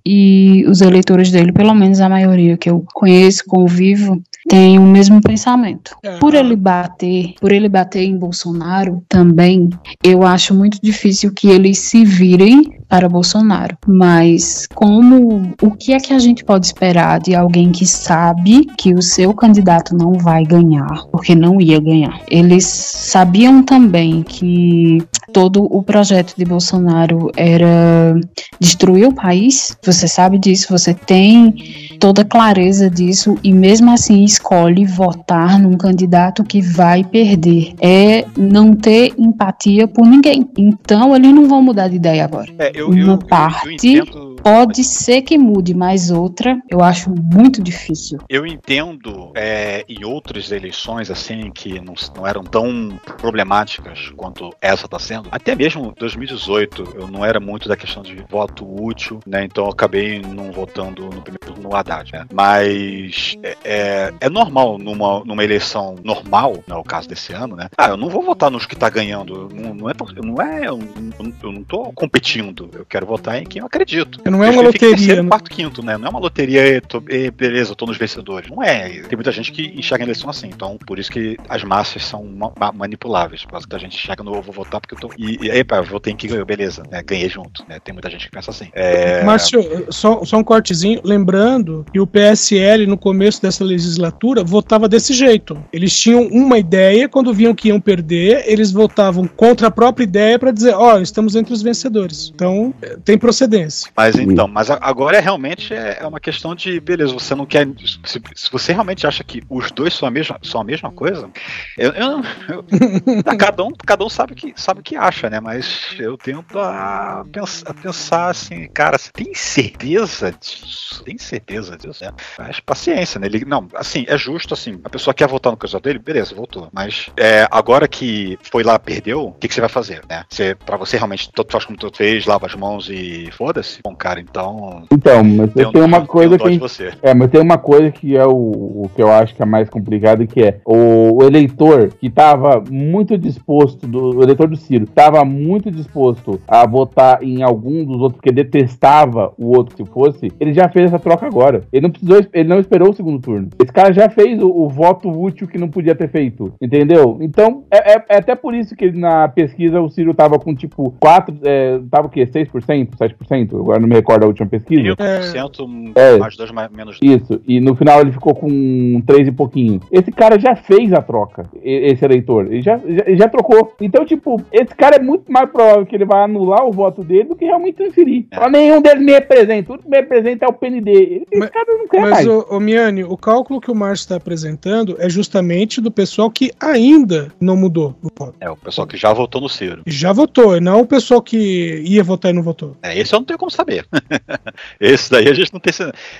[0.05, 5.21] e os eleitores dele, pelo menos a maioria que eu conheço, convivo, tem o mesmo
[5.21, 5.95] pensamento.
[6.19, 9.69] Por ele bater, por ele bater em Bolsonaro também,
[10.03, 13.77] eu acho muito difícil que eles se virem para Bolsonaro.
[13.85, 18.93] Mas como o que é que a gente pode esperar de alguém que sabe que
[18.93, 22.21] o seu candidato não vai ganhar, porque não ia ganhar?
[22.29, 24.99] Eles sabiam também que
[25.33, 28.15] todo o projeto de Bolsonaro era
[28.59, 29.77] destruir o país.
[29.83, 31.55] Você sabe disso, você tem
[31.99, 37.73] toda clareza disso e mesmo assim escolhe votar num candidato que vai perder.
[37.81, 40.49] É não ter empatia por ninguém.
[40.57, 42.51] Então eles não vão mudar de ideia agora.
[42.57, 47.09] É, eu, Uma eu, parte eu entendo, pode ser que mude, mas outra eu acho
[47.09, 48.19] muito difícil.
[48.29, 54.85] eu entendo é, em outras eleições assim que não, não eram tão problemáticas quanto essa
[54.85, 55.29] está sendo.
[55.31, 59.43] Até mesmo 2018 eu não era muito da questão de voto útil, né?
[59.43, 62.25] Então eu acabei não votando no primeiro no Né?
[62.33, 67.55] Mas é, é, é normal numa, numa eleição normal, não é o caso desse ano,
[67.55, 67.69] né?
[67.77, 69.49] Ah, eu não vou votar nos que tá ganhando.
[69.53, 72.69] Não, não é, não é, eu não, eu não tô competindo.
[72.73, 74.19] Eu quero votar em quem eu acredito.
[74.29, 75.29] Não é uma loteria, terceiro, né?
[75.29, 75.97] quarto, quinto, né?
[75.97, 78.49] Não é uma loteria, tô- beleza, eu tô nos vencedores.
[78.49, 78.89] Não é.
[79.01, 80.47] Tem muita gente que enxerga a eleição assim.
[80.47, 83.43] Então, por isso que as massas são ma- ma- manipuláveis.
[83.43, 85.09] Por causa que a gente enxerga no eu vou votar porque eu tô.
[85.17, 87.01] E, e pá, eu votei em quem ganhou, beleza, né?
[87.03, 87.63] Ganhei junto.
[87.67, 87.79] Né?
[87.79, 88.69] Tem muita gente que pensa assim.
[88.73, 89.23] É...
[89.23, 91.01] Márcio, só, só um cortezinho.
[91.03, 95.57] Lembrando que o PSL, no começo dessa legislatura, votava desse jeito.
[95.71, 100.37] Eles tinham uma ideia, quando viam que iam perder, eles votavam contra a própria ideia
[100.39, 102.31] para dizer: ó, estamos entre os vencedores.
[102.33, 103.89] Então, eh, tem procedência.
[103.95, 107.67] Mas então, mas agora é realmente é, é uma questão de, beleza, você não quer.
[108.05, 111.29] Se, se você realmente acha que os dois são a mesma, são a mesma coisa,
[111.77, 112.63] eu, eu, eu-
[113.23, 115.39] tá, cada, um, cada um sabe o que, sabe o que acha, né?
[115.39, 117.21] Mas eu tento a,
[117.65, 121.03] a pensar assim, cara, você tem certeza disso?
[121.03, 122.05] Tem certeza disso?
[122.05, 122.11] Né?
[122.37, 123.27] Mas paciência, né?
[123.27, 124.79] Ele, não, assim, é justo assim.
[124.83, 126.69] A pessoa quer votar no candidato dele, beleza, votou.
[126.71, 130.23] Mas é, agora que foi lá, perdeu, o que, que você vai fazer, né?
[130.29, 133.79] Você, pra você realmente, todo faz como tu fez, lava as mãos e foda-se?
[133.83, 134.83] Bom, cara, então.
[134.91, 136.57] Então, mas Tenho tem uma coisa que.
[136.57, 136.93] você.
[137.01, 139.69] É, mas tem uma coisa que é o, o que eu acho que é mais
[139.69, 144.85] complicado, que é o, o eleitor que estava muito disposto, do, o eleitor do Ciro,
[144.85, 150.31] estava muito disposto a votar em algum dos outros, porque detestava o outro que fosse,
[150.39, 151.56] ele já fez essa troca agora.
[151.71, 153.49] Ele não precisou, ele não esperou o segundo turno.
[153.61, 157.17] Esse cara já fez o, o voto útil que não podia ter feito, entendeu?
[157.21, 160.93] Então, é, é- é até por isso que na pesquisa o Ciro tava com tipo
[160.99, 162.25] 4, é, tava o quê?
[162.25, 163.59] 6%, 7%?
[163.59, 164.95] Agora não me recordo a última pesquisa.
[164.95, 166.17] 5%, É.
[166.17, 169.79] mais dois, mais, menos Isso, e no final ele ficou com três e pouquinho.
[169.91, 172.45] Esse cara já fez a troca, esse eleitor.
[172.47, 173.73] Ele já, já, ele já trocou.
[173.81, 177.25] Então, tipo, esse cara é muito mais provável que ele vai anular o voto dele
[177.25, 178.25] do que realmente transferir.
[178.33, 179.73] Fala, nenhum deles me representa.
[179.73, 180.91] O que me representa é o PND.
[181.31, 182.27] Ele- Esse cara não quer Mas, mais.
[182.27, 186.51] ô, ô Miane, o cálculo que o Márcio está apresentando é justamente do pessoal que
[186.59, 188.35] ainda não mudou o voto.
[188.39, 189.83] É, o pessoal que já votou no Ciro.
[189.85, 192.75] Já votou, e não o pessoal que ia votar e não votou.
[192.81, 193.87] É, esse eu não tenho como saber.
[194.79, 195.73] esse daí a gente não tem.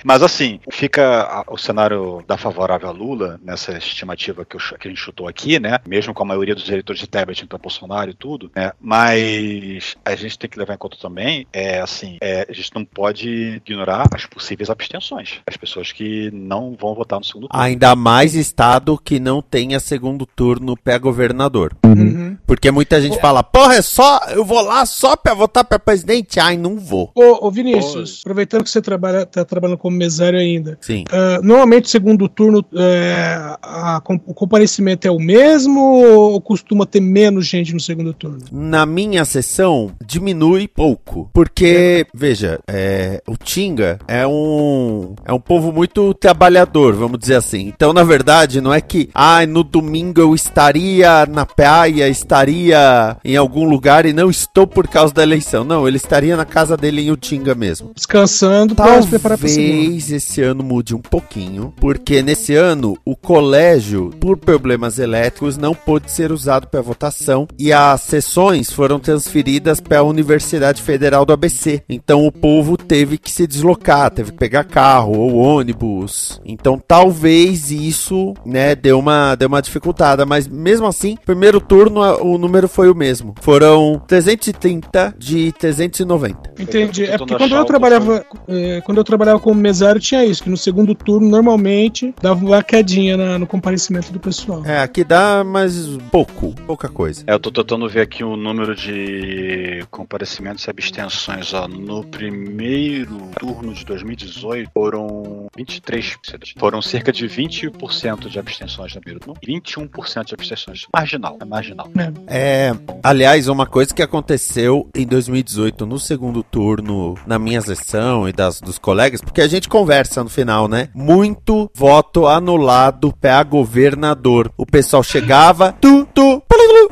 [0.04, 4.90] Mas assim, fica o cenário da favorável a Lula, nessa estimativa que, eu que a
[4.90, 5.78] gente chutou aqui, né?
[5.86, 8.72] Mesmo com a maioria dos eleitores de Tebet para Bolsonaro e tudo, né?
[8.80, 12.84] Mas a gente tem que levar em conta também, é assim, é, a gente não
[12.84, 15.07] pode ignorar as possíveis abstenções.
[15.46, 17.62] As pessoas que não vão votar no segundo turno.
[17.64, 21.74] Ainda mais estado que não tenha segundo turno pé governador.
[21.84, 22.36] Uhum.
[22.46, 26.38] Porque muita gente fala, porra, é só, eu vou lá só pra votar pra presidente?
[26.40, 27.10] Ai, não vou.
[27.14, 31.04] Ô, ô Vinícius, aproveitando que você trabalha, tá trabalhando como mesário ainda, Sim.
[31.10, 36.86] ah, normalmente o segundo turno é, a- com- o comparecimento é o mesmo ou costuma
[36.86, 38.38] ter menos gente no segundo turno?
[38.50, 41.30] Na minha sessão, diminui pouco.
[41.32, 47.68] Porque, veja, é, o Tinga é um, é um povo muito trabalhador, vamos dizer assim.
[47.68, 53.36] Então, na verdade, não é que, ai, no domingo eu estaria na praia, estaria em
[53.36, 55.64] algum lugar e não estou por causa da eleição.
[55.64, 57.92] Não, ele estaria na casa dele em Utinga mesmo.
[57.94, 59.48] Descansando para se preparar para.
[59.48, 65.74] Talvez esse ano mude um pouquinho, porque nesse ano o colégio, por problemas elétricos, não
[65.74, 71.32] pôde ser usado para votação e as sessões foram transferidas para a Universidade Federal do
[71.32, 71.82] ABC.
[71.88, 76.40] Então o povo teve que se deslocar, teve que pegar carro ou ônibus.
[76.44, 82.38] Então talvez isso, né, deu uma deu uma dificultada, mas mesmo assim, primeiro turno o
[82.38, 83.34] número foi o mesmo.
[83.40, 86.52] Foram 330 de 390.
[86.58, 87.04] Entendi.
[87.04, 90.56] É porque quando eu trabalhava, é, quando eu trabalhava como mesário tinha isso, que no
[90.56, 94.64] segundo turno normalmente dava uma quedinha na- no comparecimento do pessoal.
[94.64, 97.24] É, aqui dá, mas pouco, pouca coisa.
[97.26, 101.52] É, eu tô tentando ver aqui o número de comparecimentos e abstenções.
[101.54, 101.66] Ó.
[101.68, 106.18] No primeiro turno de 2018 foram 23,
[106.56, 109.40] foram cerca de 20% de abstenções no primeiro turno.
[109.44, 110.86] 21% de abstenções.
[110.94, 111.90] Marginal, é marginal.
[112.28, 112.70] É,
[113.02, 118.60] aliás, uma coisa que aconteceu em 2018 no segundo turno, na minha sessão e das
[118.60, 120.90] dos colegas, porque a gente conversa no final, né?
[120.94, 124.52] Muito voto anulado para governador.
[124.56, 126.40] O pessoal chegava, tu, tu,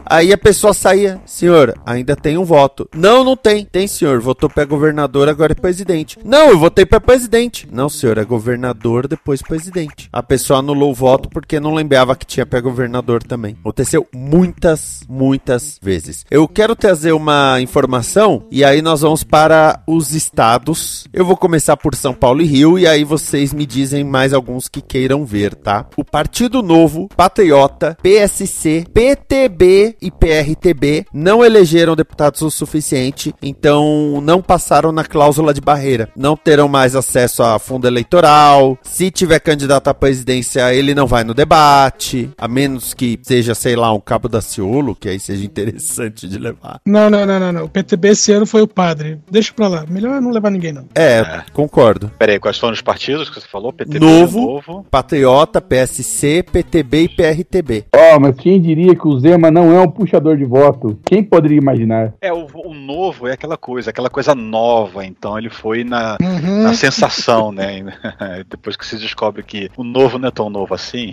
[0.06, 2.88] aí a pessoa saía, senhor, ainda tem um voto.
[2.94, 3.64] Não, não tem.
[3.64, 6.18] Tem, senhor, votou para governador, agora é presidente.
[6.24, 7.68] Não, eu votei para presidente.
[7.76, 10.08] Não, senhor, é governador, depois presidente.
[10.10, 13.54] A pessoa anulou o voto porque não lembrava que tinha pré-governador também.
[13.60, 16.24] Aconteceu muitas, muitas vezes.
[16.30, 21.06] Eu quero trazer uma informação e aí nós vamos para os estados.
[21.12, 24.68] Eu vou começar por São Paulo e Rio e aí vocês me dizem mais alguns
[24.68, 25.84] que queiram ver, tá?
[25.98, 34.40] O Partido Novo, Patriota, PSC, PTB e PRTB não elegeram deputados o suficiente, então não
[34.40, 36.08] passaram na cláusula de barreira.
[36.16, 38.78] Não terão mais acesso a fundo eleitoral.
[38.82, 43.74] Se tiver candidato à presidência, ele não vai no debate, a menos que seja, sei
[43.74, 46.80] lá, um cabo da Ciolo, que aí seja interessante de levar.
[46.86, 47.64] Não, não, não, não, não.
[47.64, 49.18] O PTB esse ano foi o padre.
[49.30, 49.84] Deixa pra lá.
[49.88, 50.84] Melhor não levar ninguém, não.
[50.94, 52.10] É, concordo.
[52.18, 53.72] Peraí, quais foram os partidos que você falou?
[53.72, 57.84] PTB Novo, Patriota, PSC, PTB e PRTB.
[57.94, 60.98] Ó, mas quem diria que o Zema não é um puxador de voto?
[61.04, 62.14] Quem poderia imaginar?
[62.20, 65.04] É, o, o novo é aquela coisa, aquela coisa nova.
[65.04, 66.62] Então ele foi na, Uhum.
[66.62, 67.82] na sensação, né?
[68.48, 71.12] Depois que se descobre que o novo não é tão novo assim.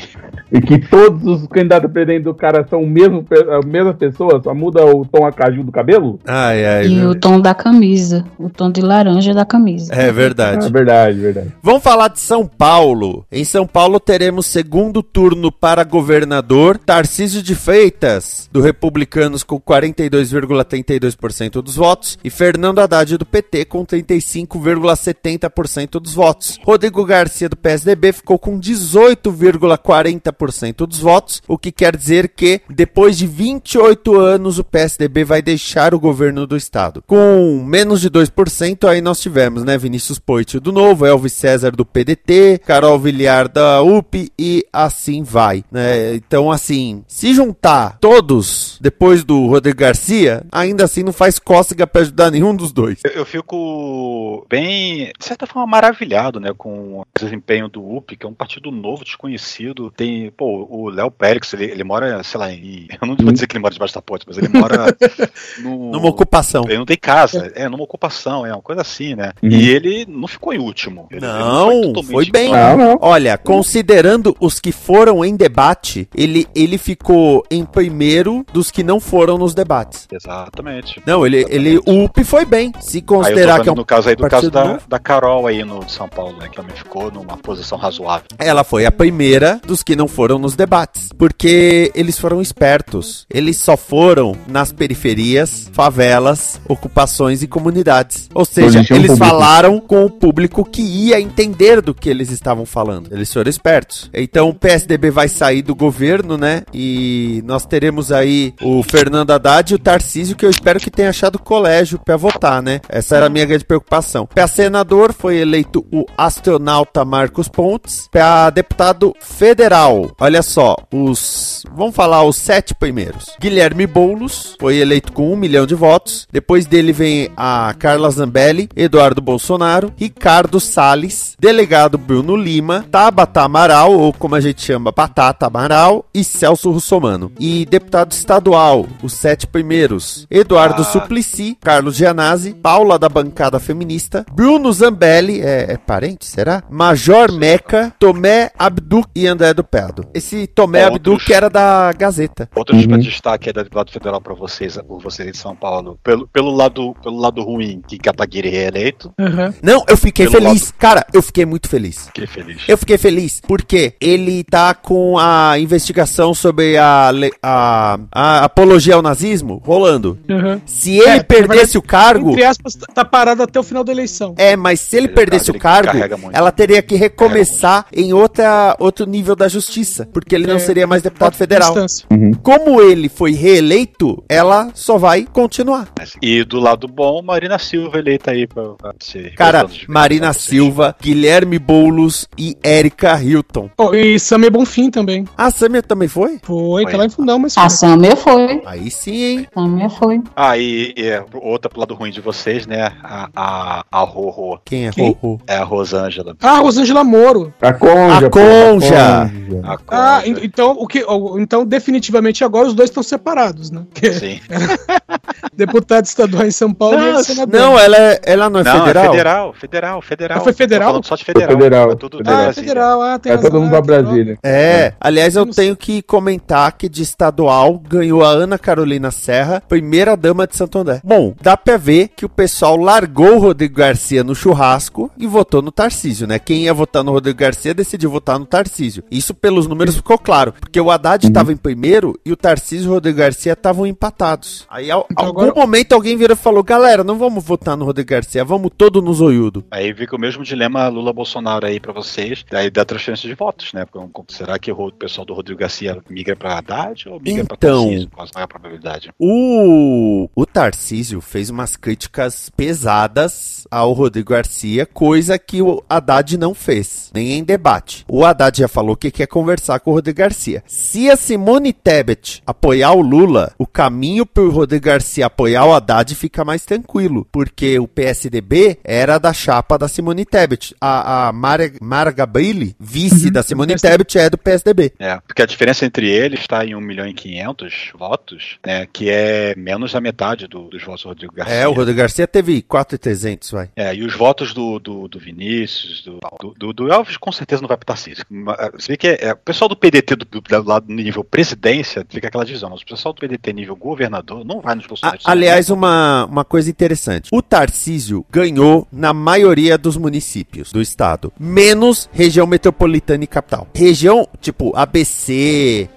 [0.52, 4.42] E que todos os candidatos a presidente do cara são o mesmo, a mesma pessoa,
[4.44, 6.20] só muda o tom acaju do cabelo?
[6.26, 6.88] Ai, ai.
[6.88, 8.26] E o tom da camisa.
[8.38, 9.94] O tom de laranja da camisa.
[9.94, 10.68] É verdade.
[10.68, 11.54] É verdade, verdade.
[11.62, 13.26] Vamos falar de São Paulo.
[13.32, 21.62] Em São Paulo teremos segundo turno para governador Tarcísio de Freitas, do Republicanos, com 42,32%
[21.62, 26.33] dos votos, e Fernando Haddad, do PT, com 35,70% dos votos.
[26.64, 33.18] Rodrigo Garcia, do PSDB, ficou com 18,40% dos votos, o que quer dizer que, depois
[33.18, 37.04] de 28 anos, o PSDB vai deixar o governo do estado.
[37.06, 41.86] Com menos de 2%, aí nós tivemos, né, Vinícius Poit do Novo, Elvis César do
[41.86, 46.16] PDT, Carol Villar da UP e assim vai, né?
[46.16, 52.02] Então, assim, se juntar todos depois do Rodrigo Garcia, ainda assim não faz cócega pra
[52.02, 53.00] ajudar nenhum dos dois.
[53.04, 58.26] Eu, eu fico bem, de certa forma, maravilhado, né, com o desempenho do UP, que
[58.26, 59.92] é um partido novo, desconhecido.
[59.96, 63.48] Tem, pô, o Léo Pérez, ele, ele mora, sei lá, em, eu não vou dizer
[63.48, 64.96] que ele mora debaixo da ponte, mas ele mora
[65.60, 66.64] no, Numa ocupação.
[66.68, 69.34] Ele não tem casa, é, numa ocupação, é uma coisa assim, né?
[69.42, 69.50] Uhum.
[69.50, 71.08] E ele não ficou em último.
[71.12, 72.50] Ele- ele Não, totalmente foi bem.
[72.50, 72.98] fora.
[73.02, 79.00] Olha, considerando os que foram em debate, ele, ele ficou em primeiro dos que não
[79.00, 80.08] foram nos debates.
[80.12, 81.02] Exatamente.
[81.06, 82.72] Não, ele, ele o UP foi bem.
[82.80, 84.88] Se Aí eu considerar tô que é um no caso aí do caso partido da,
[84.88, 86.50] da Carol aí no de São Paulo, né?
[86.50, 88.26] Que também ficou numa posição razoável.
[88.38, 91.10] Ela foi a primeira dos que não foram nos debates.
[91.18, 93.26] Porque eles foram espertos.
[93.30, 98.30] Eles só foram nas periferias, favelas, ocupações e comunidades.
[98.34, 103.14] Ou seja, eles falaram com o público que ia entender do que eles estavam falando.
[103.14, 104.10] Eles foram espertos.
[104.14, 106.64] Então o PSDB vai sair do governo, né?
[106.74, 111.10] E nós teremos aí o Fernando Haddad e o Tarcísio, que eu espero que tenha
[111.10, 112.82] achado colégio pra votar, né?
[112.90, 114.26] Essa era a minha grande preocupação.
[114.26, 118.10] Pra senador foi eleito o astronauta Marcos Pontes.
[118.12, 121.64] Pra deputado federal, olha só, os.
[121.76, 123.36] Vamos falar os sete primeiros.
[123.40, 126.28] Guilherme Boulos foi eleito com um milhão de votos.
[126.32, 133.94] Depois dele vem a Carla Zambelli, Eduardo Bolsonaro, Ricardo Salles, delegado Bruno Lima, Tabata Amaral,
[133.94, 137.32] ou como a gente chama, Batata Amaral, e Celso Russomano.
[137.40, 140.86] E deputado estadual, os sete primeiros: Eduardo Ah.
[140.86, 146.64] Suplicy, Carlos Gianazzi, Paula da bancada feminista, Bruno Zambelli, é, é parente, será?
[146.70, 150.06] Major Meca, Tomé Abduc e André do Pedo.
[150.14, 151.14] Esse Tomé Outros.
[151.14, 152.50] Abduc era da Gazeta.
[152.56, 152.98] Outro uhum.
[153.00, 156.00] destaque é do deputado federal para vocês, por vocês de São Paulo.
[156.04, 159.14] Pelo, pelo, lado, pelo lado ruim, que Kataguiri é reeleito.
[159.20, 159.54] Uhum.
[159.62, 160.62] Não, eu fiquei Pelo feliz.
[160.66, 162.06] lado- Cara, eu fiquei muito feliz.
[162.08, 162.62] Fiquei feliz.
[162.68, 167.12] Eu fiquei feliz porque ele tá com a investigação sobre a,
[167.42, 170.18] a, a apologia ao nazismo rolando.
[170.30, 170.62] Uhum.
[170.66, 172.32] Se ele É, perdesse o cargo.
[172.32, 174.34] Entre aspas, tá parado até o final da eleição.
[174.38, 175.73] É, mas se ele Ele perdesse carrega- o cargo,
[176.18, 176.36] muito.
[176.36, 180.88] ela teria que recomeçar em outra, outro nível da justiça, porque ele não É, seria
[180.88, 181.70] mais deputado federal.
[181.70, 182.08] instância.
[182.42, 185.88] Como ele foi reeleito, ela só vai continuar.
[186.22, 189.34] E do lado bom, Marina Silva eleita aí pra, pra ser.
[189.36, 193.70] Cara, Marina governo, Silva, Guilherme Boulos e Érica Hilton.
[193.78, 195.26] Oh, e Samir Bonfim também.
[195.38, 196.40] A Samia também foi?
[196.44, 198.62] Foi, tá lá em fundão, mas A Samia foi.
[198.66, 199.48] Aí sim, hein?
[199.54, 200.22] Samia foi.
[200.36, 202.92] Ah, e, e é, outra pro lado ruim de vocês, né?
[203.04, 204.60] A, a, a Rorô.
[204.66, 204.90] Quem é?
[204.90, 205.40] Rorô?
[205.48, 206.36] É a Rosângela.
[206.42, 207.54] Ah, Rosângela Moro.
[207.62, 208.28] A conja.
[208.28, 209.32] A conja.
[209.64, 210.28] A Ah, Conja.
[210.28, 211.04] en- então, o que,
[211.40, 213.84] então definitivamente agora os dois estão separados, né?
[213.92, 214.40] Porque Sim.
[215.54, 217.60] deputado estadual em São Paulo e ele senador.
[217.60, 219.04] Não, ela, é, ela não é Não, federal?
[219.04, 220.38] é federal, federal, federal.
[220.38, 221.04] Ah, foi federal?
[221.04, 221.50] Só de federal.
[221.50, 223.52] federal, É tudo Ah, da é federal, ah, tem É razão.
[223.52, 224.04] todo mundo ah, pra federal.
[224.04, 224.38] Brasília.
[224.44, 229.62] É, aliás, eu não tenho que comentar que de estadual ganhou a Ana Carolina Serra,
[229.68, 231.02] primeira dama de Santo André.
[231.04, 235.53] Bom, dá pra ver que o pessoal largou o Rodrigo Garcia no churrasco e votou
[235.62, 236.40] no Tarcísio, né?
[236.40, 239.04] Quem ia votar no Rodrigo Garcia decidiu votar no Tarcísio.
[239.12, 242.90] Isso pelos números ficou claro, porque o Haddad estava em primeiro e o Tarcísio e
[242.90, 244.66] o Rodrigo Garcia estavam empatados.
[244.70, 247.86] Aí, ao, Então algum agora- momento, alguém virou e falou: galera, não vamos votar no
[247.86, 249.64] Rodrigo Garcia, vamos todo no zoiudo.
[249.72, 253.86] Aí fica o mesmo dilema Lula-Bolsonaro aí pra vocês, daí da transferência de votos, né?
[253.86, 257.84] Porque, Será que o pessoal do Rodrigo Garcia migra pra Haddad ou migra pra Então.
[257.86, 258.10] Tarcísio?
[258.14, 259.10] Qual é a probabilidade?
[259.20, 266.54] O, o Tarcísio fez umas críticas pesadas ao Rodrigo Garcia, coisa que o Haddad não
[266.54, 268.06] fez, nem em debate.
[268.08, 270.64] O Haddad já falou que quer conversar com o Rodrigo Garcia.
[270.68, 276.14] Se a Simone Tebet apoiar o Lula, o caminho pro Rodrigo Garcia apoiar o Haddad
[276.16, 280.76] fica mais tranquilo, porque o PSDB era da chapa da Simone Tebet.
[280.80, 284.94] A, a Mara, Mara Gabrilli, vice da Simone Tebet, é do PSDB.
[285.00, 288.88] É, porque a diferença entre eles está em 1 milhão e 500 votos, né?
[288.92, 291.56] Que é menos da metade do- dos votos do Rodrigo Garcia.
[291.56, 293.70] É, o Rodrigo Garcia teve 4,300, vai.
[293.76, 297.68] É, e os votos do, do, do Vinícius, do, do, do- Elvis, com certeza não
[297.68, 298.24] vai para Tarcísio.
[298.30, 300.94] Mas, Você vê que é, é, o pessoal do PDT do, do, do lado do
[300.94, 302.70] nível presidência fica aquela divisão.
[302.70, 305.20] Mas o pessoal do PDT nível governador não vai nos A- Bolsonaro.
[305.26, 307.30] aliás, uma, uma coisa interessante.
[307.32, 313.68] O Tarcísio ganhou na maioria dos municípios do estado, menos região metropolitana e capital.
[313.74, 315.90] Região tipo ABC,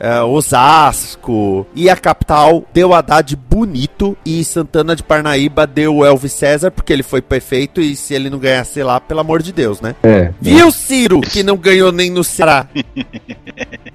[0.60, 6.92] Osasco e a capital deu Haddad bonito e Santana de Parnaíba deu Elvis César porque
[6.92, 9.94] ele foi prefeito e se ele não ganhasse lá, pelo amor de Deus, né?
[10.02, 10.32] É.
[10.40, 12.68] Viu Ciro que não ganhou nem no Ceará?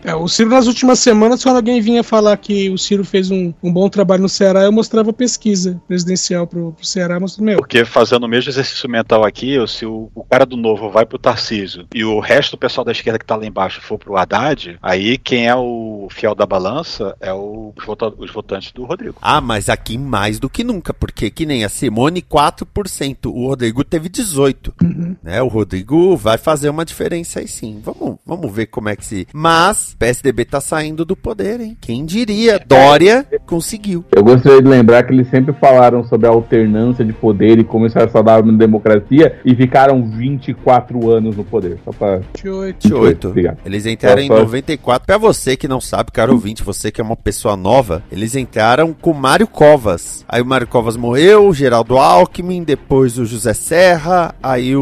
[0.03, 3.53] É, o Ciro, nas últimas semanas, quando alguém vinha falar que o Ciro fez um,
[3.61, 7.85] um bom trabalho no Ceará, eu mostrava pesquisa presidencial pro, pro Ceará, mostrando, meu, Porque
[7.85, 11.85] fazendo o mesmo exercício mental aqui, se o, o cara do novo vai pro Tarcísio
[11.93, 15.19] e o resto do pessoal da esquerda que tá lá embaixo for pro Haddad, aí
[15.19, 19.15] quem é o fiel da balança é o, os, vota- os votantes do Rodrigo.
[19.21, 23.83] Ah, mas aqui mais do que nunca, porque que nem a Simone 4%, o Rodrigo
[23.83, 24.73] teve 18,
[25.23, 25.41] né?
[25.41, 27.81] O Rodrigo vai fazer uma diferença aí sim.
[27.83, 29.27] Vamos, vamos ver como é que se.
[29.33, 31.77] Mas PSDB tá saindo do poder, hein?
[31.79, 32.59] Quem diria?
[32.65, 34.03] Dória conseguiu.
[34.15, 37.85] Eu gostaria de lembrar que eles sempre falaram sobre a alternância de poder e como
[37.85, 41.77] isso era saudável na democracia e ficaram 24 anos no poder.
[41.83, 42.17] Só pra.
[42.17, 42.89] 28.
[42.89, 43.27] 28.
[43.29, 43.57] Obrigado.
[43.65, 45.05] Eles entraram em Só- só- 94.
[45.05, 48.93] Pra você que não sabe, caro ouvinte, você que é uma pessoa nova, eles entraram
[48.93, 50.25] com Mário Covas.
[50.27, 54.81] Aí o Mário Covas morreu, o Geraldo Alckmin, depois o José Serra, aí o,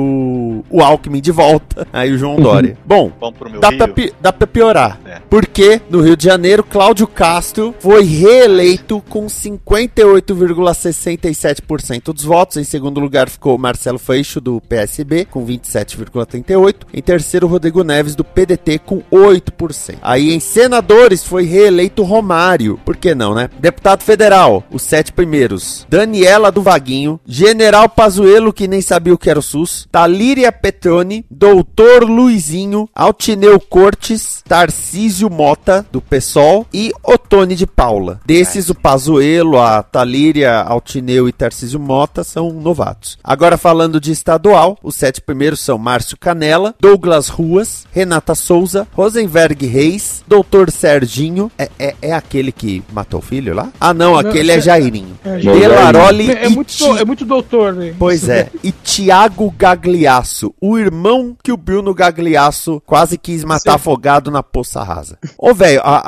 [0.70, 2.78] o Alckmin de volta, aí o João Dória.
[2.86, 5.00] Bom, pro meu dá pra, pi- dá pra piorar.
[5.06, 5.20] É.
[5.30, 12.58] Porque no Rio de Janeiro, Cláudio Castro foi reeleito com 58,67% dos votos.
[12.58, 16.76] Em segundo lugar ficou Marcelo Freixo, do PSB, com 27,38%.
[16.94, 19.98] Em terceiro, Rodrigo Neves, do PDT, com 8%.
[20.02, 22.80] Aí em senadores foi reeleito Romário.
[22.86, 23.50] Por que não, né?
[23.60, 25.86] Deputado federal, os sete primeiros.
[25.90, 29.88] Daniela do Vaguinho, General Pazuello, que nem sabia o que era o SUS.
[30.10, 38.20] Talíria Petroni, Doutor Luizinho, Altineu Cortes, Tarcísio Mota, do PSOL, e Otone de Paula.
[38.26, 43.20] Desses, o Pazuello, a Talíria, Altineu e Tarcísio Mota são novatos.
[43.24, 49.68] Agora, falando de estadual, os sete primeiros são Márcio Canela, Douglas Ruas, Renata Souza, Rosenberg
[49.68, 53.70] Reis, Doutor Serginho, é, é, é aquele que matou o filho lá?
[53.80, 55.20] Ah, não, Não, aquele é é- Jairinho.
[55.24, 57.94] é, Delaroli é, e muito, é muito doutor, né?
[58.00, 58.50] Pois é.
[58.64, 59.54] E Tiago
[60.00, 63.76] Gagliasso, o irmão que o Bruno Gagliasso quase quis matar Sim.
[63.76, 65.18] afogado na poça rasa.
[65.38, 66.02] Ô, velho, a,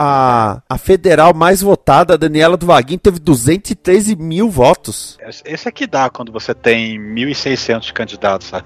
[0.55, 5.17] a, a federal mais votada, a Daniela do Vaguinho, teve 213 mil votos.
[5.45, 8.63] Esse- é que dá quando você tem 1.600 candidatos a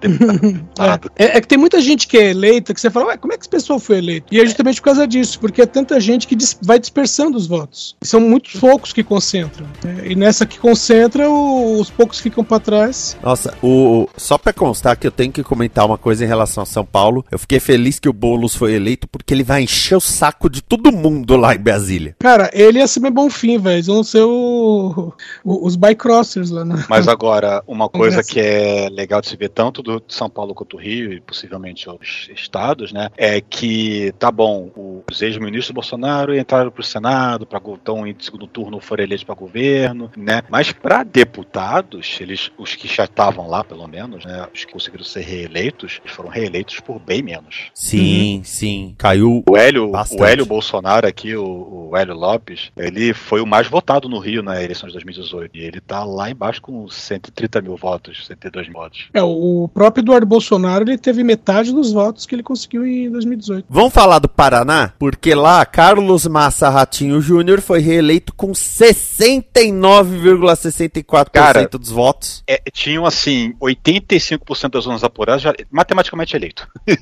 [0.00, 1.10] deputado.
[1.18, 3.36] É, é que tem muita gente que é eleita que você fala, ué, como é
[3.36, 4.26] que esse pessoal foi eleito?
[4.32, 7.46] E é justamente por causa disso, porque é tanta gente que dis- vai dispersando os
[7.46, 7.96] votos.
[8.02, 9.66] São muitos poucos que concentram.
[9.84, 10.02] né?
[10.06, 13.16] E nessa que concentra, o- os poucos ficam pra trás.
[13.22, 14.38] Nossa, o, o- só
[14.68, 17.24] pra constar que eu tenho que comentar uma coisa em relação a São Paulo.
[17.30, 20.62] Eu fiquei feliz que o Boulos foi eleito porque ele vai encher o saco de
[20.62, 22.14] todo mundo lá em Brasília.
[22.18, 23.82] Cara, ele ia ser bem bom fim, velho.
[23.84, 25.12] Vão ser o-
[25.44, 26.64] o- os bycrossers lá.
[26.64, 26.84] Na...
[26.88, 30.76] Mas agora, uma coisa que é legal de se ver tanto do São Paulo quanto
[30.76, 36.36] do Rio e possivelmente outros estados, né, é que tá bom, os ex-ministros do Bolsonaro
[36.36, 40.42] entraram pro Senado, para estão em segundo turno foram eleitos para governo, né?
[40.50, 45.04] Mas para deputados, eles os que já estavam lá, pelo menos, né, os que conseguiram
[45.04, 47.66] ser reeleitos, eles foram reeleitos por bem menos.
[47.74, 48.94] Sim, sim.
[48.98, 50.20] Caiu O, O Hélio, Bastante.
[50.20, 54.42] o Hélio Bolsonaro aqui, o, o Hélio Lopes, ele foi o mais votado no Rio
[54.42, 55.56] na eleição de 2018.
[55.56, 59.08] E ele tá lá embaixo com 130 mil votos, 102 mil votos.
[59.14, 63.66] É, o próprio Eduardo Bolsonaro ele teve metade dos votos que ele conseguiu em 2018.
[63.68, 64.92] Vamos falar do Paraná?
[64.98, 72.42] Porque lá, Carlos Massa Ratinho Júnior foi reeleito com 69,64% Cara, dos votos.
[72.46, 74.40] É, tinham assim, 85%
[74.70, 76.66] das zonas apuradas já, matematicamente eleito.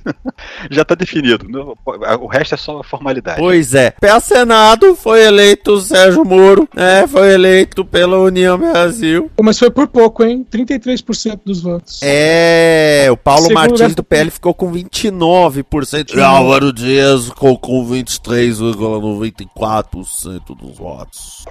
[0.70, 1.46] já tá definido.
[1.48, 1.74] Não-
[2.20, 3.38] O resto é só formalidade.
[3.38, 3.90] Pois é.
[3.92, 7.06] Pé Senado foi eleito o Sérgio Moro, né?
[7.06, 9.30] Foi eleito pela União Brasil.
[9.40, 10.44] Mas foi por pouco, hein?
[10.50, 12.00] 33% dos votos.
[12.02, 16.14] É, o Paulo Segundo Martins do PL ficou com 29%.
[16.16, 21.44] E Álvaro Dias ficou com 23,94% dos votos.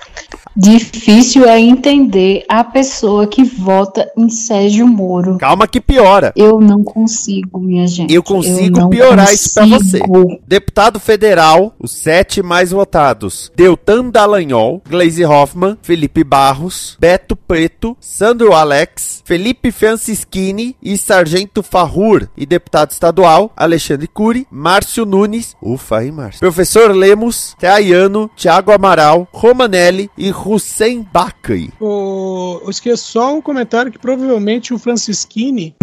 [0.56, 5.38] Difícil é entender a pessoa que vota em Sérgio Moro.
[5.38, 6.34] Calma que piora.
[6.36, 8.14] Eu não consigo, minha gente.
[8.14, 10.00] Eu consigo não piorar isso pra você.
[10.00, 10.40] consigo.
[10.48, 18.54] Deputado federal, os sete mais votados: Deltan Dallagnol, Glaze Hoffman, Felipe Barros, Beto Preto, Sandro
[18.54, 22.28] Alex, Felipe Francischini e Sargento Farrur.
[22.38, 26.40] E deputado estadual: Alexandre Cury, Márcio Nunes, ufa, hein, Márcio?
[26.40, 31.72] Professor Lemos, Teaiano, Thiago Amaral, Romanelli e Hussein Bakri.
[31.80, 34.80] O, eu esqueço só um comentário que provavelmente o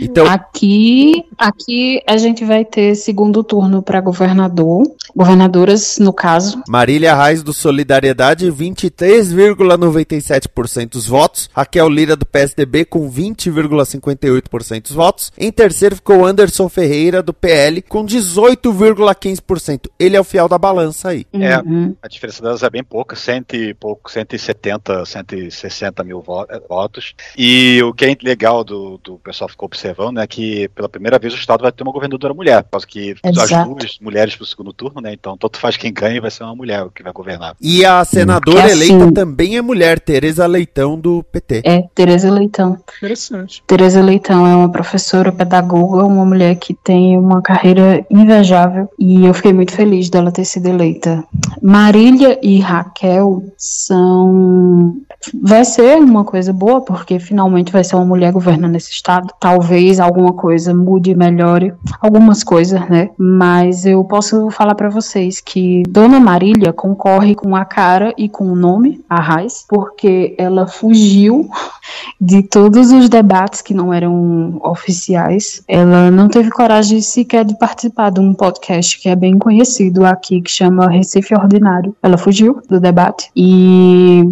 [0.00, 4.84] Então, Aqui, aqui a gente vai ter segundo turno para governador,
[5.16, 6.62] governadoras no caso.
[6.68, 11.50] Marília Reis do Solidariedade, 23,97% dos votos.
[11.52, 15.32] Raquel Lira do PSDB com 20,58% dos votos.
[15.36, 19.90] Em terceiro ficou Anderson Ferreira do PL com 18,15%.
[19.98, 21.26] Ele é o fiel da balança aí.
[21.32, 21.96] É, Uhum.
[22.00, 27.14] a diferença delas é bem pouca, cento e pouco, 170, 160 mil vo- votos.
[27.36, 31.34] E o que é legal do, do pessoal ficou observando é que pela primeira vez
[31.34, 33.74] o Estado vai ter uma governadora mulher, por causa que as Exato.
[33.74, 35.12] duas mulheres pro segundo turno, né?
[35.12, 37.56] Então tanto faz quem ganha vai ser uma mulher que vai governar.
[37.60, 41.62] E a senadora assim- eleita também é mulher, Tereza Leitão do PT.
[41.64, 42.78] É, Tereza Leitão.
[42.98, 43.60] Interessante.
[43.66, 49.34] Tereza Leitão é uma professora pedagoga, uma mulher que tem uma carreira invejável e eu
[49.34, 51.24] fiquei muito feliz dela ter sido eleita.
[51.60, 54.94] Marília e Raquel são.
[55.42, 59.32] Vai ser uma coisa boa, porque finalmente vai ser uma mulher governando esse estado.
[59.40, 63.10] Talvez alguma coisa mude e melhore, algumas coisas, né?
[63.18, 68.44] Mas eu posso falar pra vocês que Dona Marília concorre com a cara e com
[68.44, 71.48] o nome, a Raiz, porque ela fugiu
[72.20, 75.62] de todos os debates que não eram oficiais.
[75.66, 80.40] Ela não teve coragem sequer de participar de um podcast que é bem conhecido aqui,
[80.40, 81.94] que chama Recife Ordinário.
[82.02, 84.24] Ela fugiu do debate e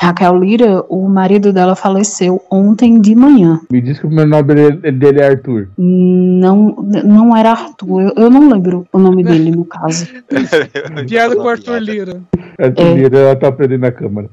[0.00, 3.60] Raquel Lira, o marido dela faleceu ontem de manhã.
[3.70, 5.68] Me diz que o primeiro nome dele, dele é Arthur.
[5.76, 10.06] Não, não era Arthur, eu, eu não lembro o nome dele no caso.
[11.08, 12.20] Piada com Arthur Lira.
[12.56, 12.94] Arthur É.
[12.94, 14.30] Lira, ela tá aprendendo na câmara.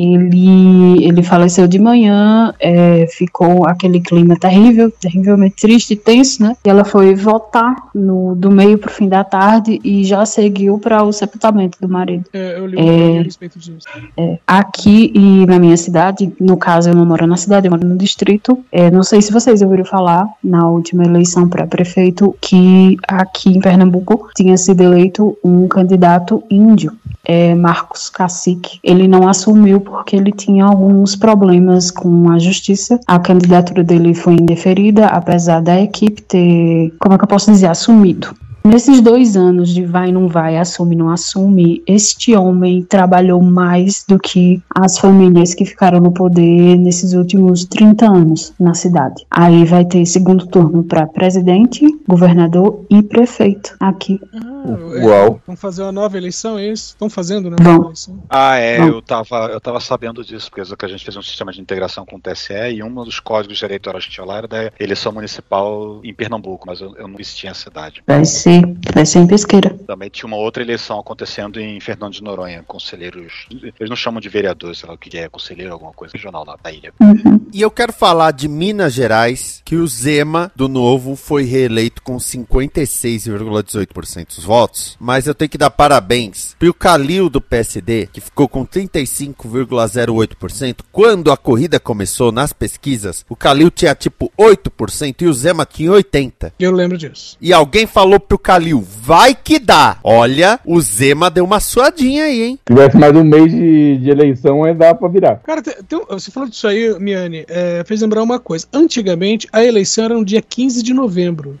[0.00, 6.56] Ele, ele faleceu de manhã, é, ficou aquele clima terrível, terrivelmente triste e tenso, né?
[6.64, 11.02] E ela foi votar no, do meio pro fim da tarde e já seguiu para
[11.02, 12.24] o sepultamento do marido.
[12.32, 13.18] É, eu li É.
[13.18, 13.86] a respeito disso.
[14.16, 17.86] É, aqui e na minha cidade, no caso eu não moro na cidade, eu moro
[17.86, 18.58] no distrito.
[18.72, 23.60] É, não sei se vocês ouviram falar na última eleição para prefeito que aqui em
[23.60, 26.92] Pernambuco tinha sido eleito um candidato índio,
[27.24, 28.78] é, Marcos Cacique.
[28.82, 32.98] Ele não assumiu porque ele tinha alguns problemas com a justiça.
[33.06, 37.66] A candidatura dele foi indeferida, apesar da equipe ter, como é que eu posso dizer,
[37.66, 38.34] assumido.
[38.64, 44.18] Nesses dois anos de vai, não vai, assume, não assume, este homem trabalhou mais do
[44.18, 49.24] que as famílias que ficaram no poder nesses últimos 30 anos na cidade.
[49.30, 54.20] Aí vai ter segundo turno para presidente, governador e prefeito aqui.
[55.02, 55.40] Uau.
[55.46, 56.88] Vamos fazer uma nova eleição, é isso?
[56.88, 57.56] Estão fazendo, né?
[57.60, 57.84] Vão.
[57.84, 58.22] Eleição.
[58.28, 58.88] Ah, é, Bom.
[58.88, 62.04] eu tava, eu tava sabendo disso, porque que a gente fez um sistema de integração
[62.04, 66.00] com o TSE e um dos códigos eleitorais que tinha lá era da eleição municipal
[66.04, 68.02] em Pernambuco, mas eu, eu não vi se tinha a cidade.
[68.06, 68.49] Vai ser,
[68.92, 69.70] vai ser em pesqueira.
[69.86, 73.46] Também tinha uma outra eleição acontecendo em Fernando de Noronha, conselheiros.
[73.50, 76.56] Eles não chamam de vereador, sei lá o que é, conselheiro, alguma coisa regional lá
[76.62, 76.92] da ilha.
[77.52, 82.16] E eu quero falar de Minas Gerais, que o Zema, do Novo, foi reeleito com
[82.16, 84.96] 56,18% dos votos.
[85.00, 90.76] Mas eu tenho que dar parabéns pro Calil do PSD, que ficou com 35,08%.
[90.92, 95.90] Quando a corrida começou nas pesquisas, o Calil tinha tipo 8% e o Zema tinha
[95.90, 96.52] 80%.
[96.58, 97.36] Eu lembro disso.
[97.40, 99.98] E alguém falou pro Calil, vai que dá.
[100.02, 102.58] Olha, o Zema deu uma suadinha aí, hein?
[102.68, 105.36] Se tivesse mais um mês de, de eleição, aí dá pra virar.
[105.44, 108.66] Cara, tem- tem você falou disso aí, Miane, é, fez lembrar uma coisa.
[108.72, 111.58] Antigamente, a eleição era no dia 15 de novembro.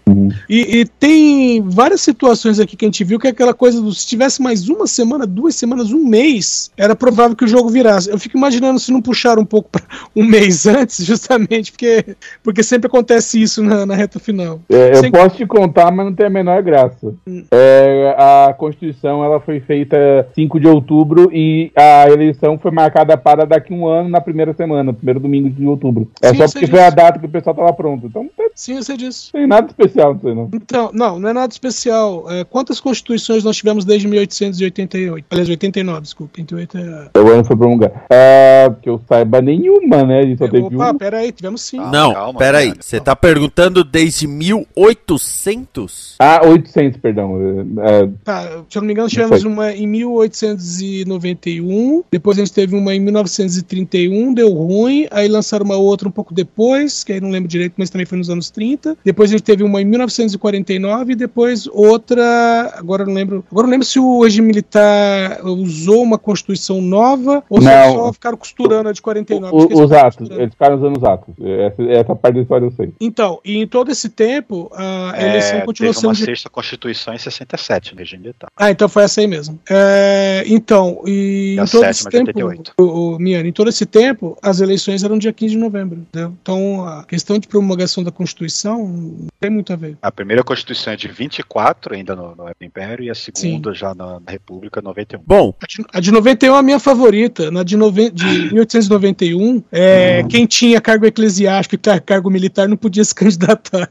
[0.48, 3.92] E, e tem várias situações aqui que a gente viu que é aquela coisa do
[3.92, 8.08] se tivesse mais uma semana, duas semanas, um mês, era provável que o jogo virasse.
[8.10, 9.82] Eu fico imaginando se não puxaram um pouco para
[10.14, 14.60] um mês antes, justamente porque, porque sempre acontece isso na, na reta final.
[14.68, 17.14] É, eu Sem- posso te contar, mas não tem a menor graça.
[17.50, 23.44] É, a Constituição ela foi feita 5 de outubro e a eleição foi marcada para
[23.44, 26.10] daqui a um ano, na primeira semana, primeiro domingo de outubro.
[26.22, 26.96] É Sim, só sei porque foi a disso.
[26.96, 28.06] data que o pessoal tava pronto.
[28.06, 29.32] Então não tem, Sim, eu sei disso.
[29.32, 30.48] tem nada especial nisso aí, não.
[30.54, 32.24] Então, não, não é nada especial.
[32.30, 35.26] É, quantas constituições nós tivemos desde 1888?
[35.30, 36.32] Aliás, 89, desculpa.
[36.38, 37.10] 88 é.
[37.18, 37.92] O ano foi prolongado.
[38.10, 40.20] É, que eu saiba nenhuma, né?
[40.20, 40.94] A gente só teve Opa, uma.
[40.94, 41.78] pera aí, tivemos sim.
[41.78, 42.72] Não, calma, peraí.
[42.78, 46.16] Você tá perguntando desde 1800?
[46.18, 47.38] Ah, 800, perdão.
[47.82, 52.74] É, Tá, se eu não me engano, tivemos uma em 1891, depois a gente teve
[52.74, 57.30] uma em 1931, deu ruim, aí lançaram uma outra um pouco depois, que aí não
[57.30, 58.96] lembro direito, mas também foi nos anos 30.
[59.04, 62.72] Depois a gente teve uma em 1949 e depois outra.
[62.76, 63.44] Agora eu não lembro.
[63.50, 67.94] Agora não lembro se o regime militar usou uma constituição nova ou se Não.
[67.94, 69.54] só ficaram costurando a de 49.
[69.54, 70.42] O- Acho que eles os atos, costurando.
[70.42, 71.34] eles ficaram usando os atos.
[71.40, 72.92] Essa, essa parte da história eu sei.
[73.00, 77.14] Então, e em todo esse tempo, a eleição É, continuou teve uma sendo de constituição
[77.14, 78.48] em 67, no regime militar.
[78.56, 79.58] Ah, então foi essa aí mesmo.
[79.68, 82.72] É, então, e E a em todo esse tempo, 88.
[82.78, 82.82] o,
[83.14, 85.98] o, Miane, em todo esse tempo, as eleições eram dia 15 de novembro.
[86.00, 86.34] entendeu?
[86.42, 89.96] Então, a questão de promulgação da Constituição não tem muito a ver.
[90.02, 94.20] A primeira constituição é de 24, ainda no, no Império, e a segunda já na,
[94.20, 95.20] na República, 91.
[95.26, 97.50] Bom, A de, a de 91 é a minha favorita.
[97.50, 102.76] Na de, noven, de 1891, é, quem tinha cargo eclesiástico e car- cargo militar não
[102.76, 103.90] podia se candidatar.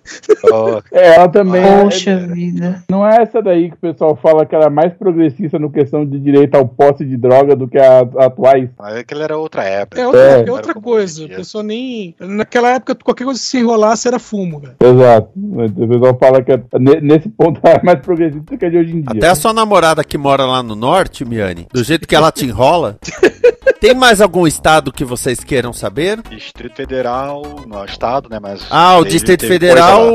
[0.52, 1.62] Oh, É, ela também.
[1.84, 2.84] Poxa é- vida.
[2.90, 6.06] não é essa daí que o pessoal fala que ela é mais progressista no questão
[6.06, 8.70] de direito ao posse de droga do que a, a atuais.
[8.78, 10.02] mas aquela era outra época.
[10.02, 10.46] É outra, É.
[10.48, 11.26] é outra coisa.
[11.26, 12.16] A pessoa nem.
[12.20, 14.76] Naquela época, qualquer coisa que se enrolasse era fumo, velho.
[14.80, 15.30] Exato.
[15.36, 18.78] O pessoal fala que é- ne- nesse ponto ela é mais progressista que a de
[18.78, 19.18] hoje em dia.
[19.18, 22.46] até a sua namorada que mora lá no norte, Miane, do jeito que ela te
[22.46, 22.98] enrola.
[23.80, 26.20] Tem mais algum estado que vocês queiram saber?
[26.30, 28.38] Distrito Federal, no estado, né?
[28.42, 30.12] Mas Ah, o teve- Distrito teve Federal,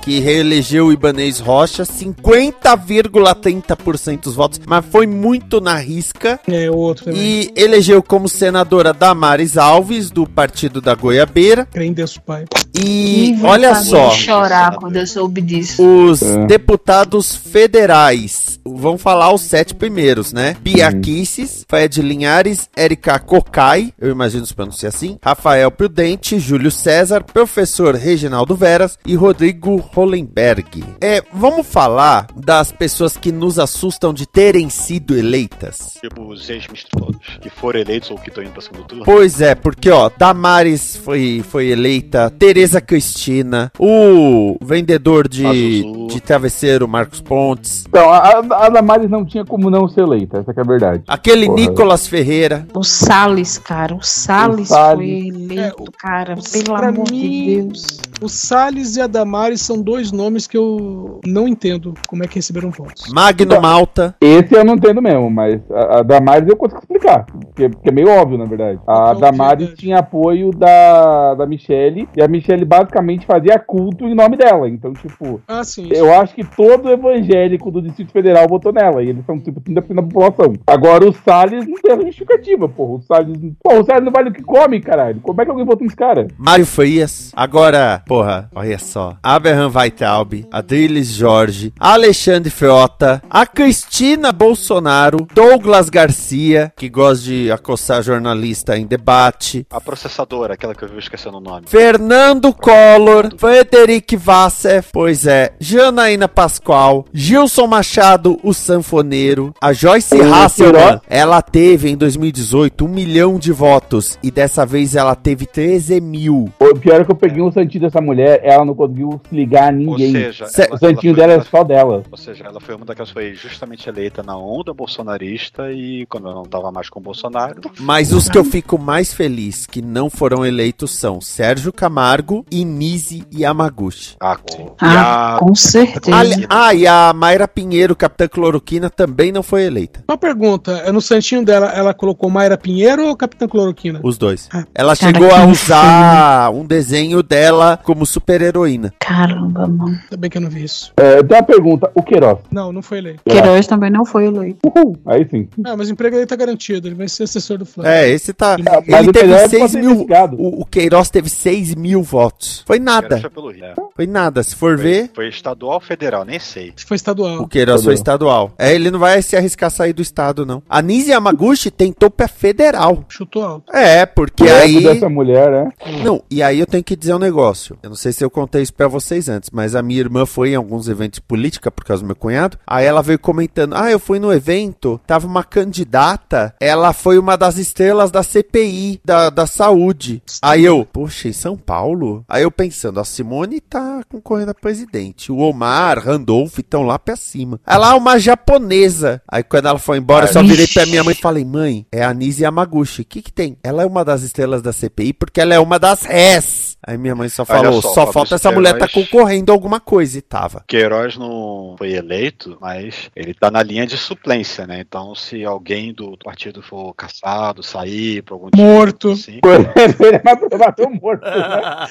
[0.00, 6.38] que reelegeu o Ibanez Rocha, 50,30% dos votos, mas foi muito na risca.
[6.46, 7.20] É outro também.
[7.20, 11.66] E elegeu como senadora Damares Alves, do partido da Goiabeira.
[11.92, 12.44] Deus Pai.
[12.78, 15.82] E olha só, chorar quando eu soube disso.
[15.84, 16.46] os É.
[16.46, 18.60] deputados federais.
[18.64, 20.56] Vão falar os sete primeiros, né?
[20.60, 22.68] Bia Kisses, Fred Linhares,
[23.00, 29.14] Erika Cocai, eu imagino se pronunciar assim, Rafael Prudente, Júlio César, professor Reginaldo Veras e
[29.14, 30.84] Rodrigo Hollenberg.
[31.00, 35.94] É, vamos falar das pessoas que nos assustam de terem sido eleitas.
[35.98, 39.04] Tipo os ex-ministros todos, que foram eleitos ou que estão indo para segundo turno.
[39.06, 46.86] Pois é, porque ó, Damares foi, foi eleita, Tereza Cristina, o vendedor de, de travesseiro
[46.86, 50.62] Marcos Pontes, Então, a, a Damares não tinha como não ser eleita, essa que é
[50.62, 51.02] a verdade.
[51.08, 51.60] aquele Porra.
[51.60, 52.66] Nicolas Ferreira.
[52.74, 55.28] O Salles, cara, o Salles, O Salles.
[55.28, 58.00] foi eleito, cara, pelo amor mim- de Deus.
[58.22, 62.34] O Salles e a Damares são dois nomes que eu não entendo como é que
[62.34, 63.10] receberam votos.
[63.12, 64.14] Magno Malta.
[64.20, 67.24] Esse eu não entendo mesmo, mas a, a Damares eu consigo explicar.
[67.24, 68.78] Porque, porque é meio óbvio, na verdade.
[68.86, 69.80] A Então, Damares verdade.
[69.80, 74.68] tinha apoio da, da Michelle, e a Michelle basicamente fazia culto em nome dela.
[74.68, 75.88] Então, tipo, Ah, sim.
[75.90, 79.02] eu acho que todo evangélico do Distrito Federal votou nela.
[79.02, 80.52] E eles são tipo 30% da população.
[80.66, 82.94] Agora o Salles não tem justificativa, porra.
[82.94, 83.52] O Salles.
[83.62, 85.20] Porra, o Salles não vale o que come, caralho.
[85.20, 86.28] Como é que alguém votou nesse cara?
[86.38, 87.32] Mário Frias.
[87.36, 89.16] Agora, porra, olha só.
[89.22, 98.02] Abraham Weitraub, Adriles Jorge, Alexandre Frota, a Cristina Bolsonaro, Douglas Garcia, que gosta de acossar
[98.02, 101.66] jornalista em debate, A processadora, aquela que eu vi esquecendo o nome.
[101.66, 111.00] Fernando Collor, Frederic Vassef, pois é, Janaína Pascoal, Gilson Machado, o sanfoneiro, a Joyce Hasselman,
[111.08, 116.50] ela teve em 2018 um milhão de votos e dessa vez ela teve 13 mil.
[116.60, 119.68] O pior é que eu peguei um santinho dessa mulher, ela não conseguiu se ligar
[119.68, 120.16] a ninguém.
[120.16, 122.02] Ou seja, ela- o santinho dela é só dela.
[122.10, 126.26] Ou seja, ela foi uma daquelas que foi justamente eleita na onda bolsonarista e quando
[126.26, 127.60] ela não tava mais com o Bolsonaro.
[127.78, 133.24] Mas os que eu fico mais feliz que não foram eleitos são Sérgio Camargo, Inise
[133.30, 134.16] e Yamaguchi.
[134.20, 136.16] Ah, com, Ah, com certeza.
[136.16, 140.02] Ali- ah, e a Mayra Pinheiro, Capitã Cloroquina, também não foi eleita.
[140.08, 144.00] Uma pergunta, é no santinho dela, ela colocou Mayra Pinheiro ou Capitã Cloroquina?
[144.02, 144.48] Os dois.
[144.52, 144.64] Ah.
[144.74, 148.92] Ela Cara, chegou a usar um desenho dela como super-heroína.
[148.98, 149.98] Caramba, mano.
[150.02, 150.92] Ainda bem que eu não vi isso.
[150.96, 152.38] É, tem uma pergunta, o Queiroz.
[152.50, 153.22] Não, não foi eleito.
[153.24, 154.58] Queiroz também não foi eleito.
[154.64, 155.48] Uhul, aí sim.
[155.64, 157.90] Ah, mas o emprego dele tá garantido, ele vai ser assessor do Flávio.
[157.90, 158.56] É, esse tá.
[158.58, 160.06] Ele teve Queiroz 6 pode ser mil.
[160.38, 162.62] O, o Queiroz teve 6 mil votos.
[162.66, 163.20] Foi nada.
[163.30, 163.64] Pelo Rio.
[163.64, 163.74] É.
[164.00, 164.42] Foi nada.
[164.42, 166.72] Se for Foi, ver, foi estadual ou federal, nem sei.
[166.86, 167.42] Foi estadual.
[167.42, 168.50] o Queiroz foi estadual.
[168.58, 170.62] É, ele não vai se arriscar a sair do estado, não.
[170.70, 173.04] A Nise Yamaguchi tentou pra federal.
[173.10, 173.76] Chutou alto.
[173.76, 174.82] É, porque O ego aí.
[174.84, 175.70] dessa mulher, né?
[176.02, 177.76] Não, e aí eu tenho que dizer um negócio.
[177.82, 180.52] Eu não sei se eu contei isso pra vocês antes, mas a minha irmã foi
[180.52, 182.56] em alguns eventos de política por causa do meu cunhado.
[182.66, 187.36] Aí ela veio comentando: Ah, eu fui no evento, tava uma candidata, ela foi uma
[187.36, 190.22] das estrelas da CPI, da, da saúde.
[190.40, 192.24] Aí eu, poxa, em São Paulo?
[192.26, 195.32] Aí eu pensando: a Simone tá concorrendo a presidente.
[195.32, 197.60] O Omar, Randolph estão lá pra cima.
[197.66, 199.22] Ela é uma japonesa.
[199.28, 202.04] Aí quando ela foi embora, eu só virei pra minha mãe e falei: Mãe, é
[202.04, 203.02] a Nise Yamaguchi.
[203.02, 203.56] O que que tem?
[203.62, 206.70] Ela é uma das estrelas da CPI porque ela é uma das res.
[206.86, 210.18] Aí minha mãe só falou: só, só, falta essa mulher tá concorrendo a alguma coisa
[210.18, 210.64] e tava.
[210.66, 214.80] Queiroz não foi eleito, mas ele tá na linha de suplência, né?
[214.80, 219.10] Então, se alguém do partido for caçado, sair por algum Morto.
[219.12, 220.18] assim, Ele
[220.48, 221.86] provável morto, né?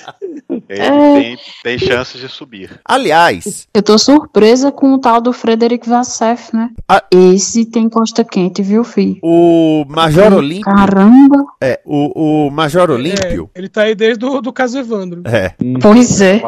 [0.69, 2.79] ele tem, tem chances de subir.
[2.85, 6.69] Aliás, Eu tô surpresa com o tal do Frederic Vassef, né?
[6.87, 7.03] Ah.
[7.11, 9.19] Esse tem costa quente, viu, fi?
[9.23, 10.65] o Major Olímpio.
[10.65, 11.43] Caramba!
[11.61, 13.49] É, o, o Major Olímpio.
[13.55, 15.21] Ele tá aí desde o do caso Evandro.
[15.25, 15.53] É.
[15.81, 16.41] Pois é.
[16.41, 16.47] Eu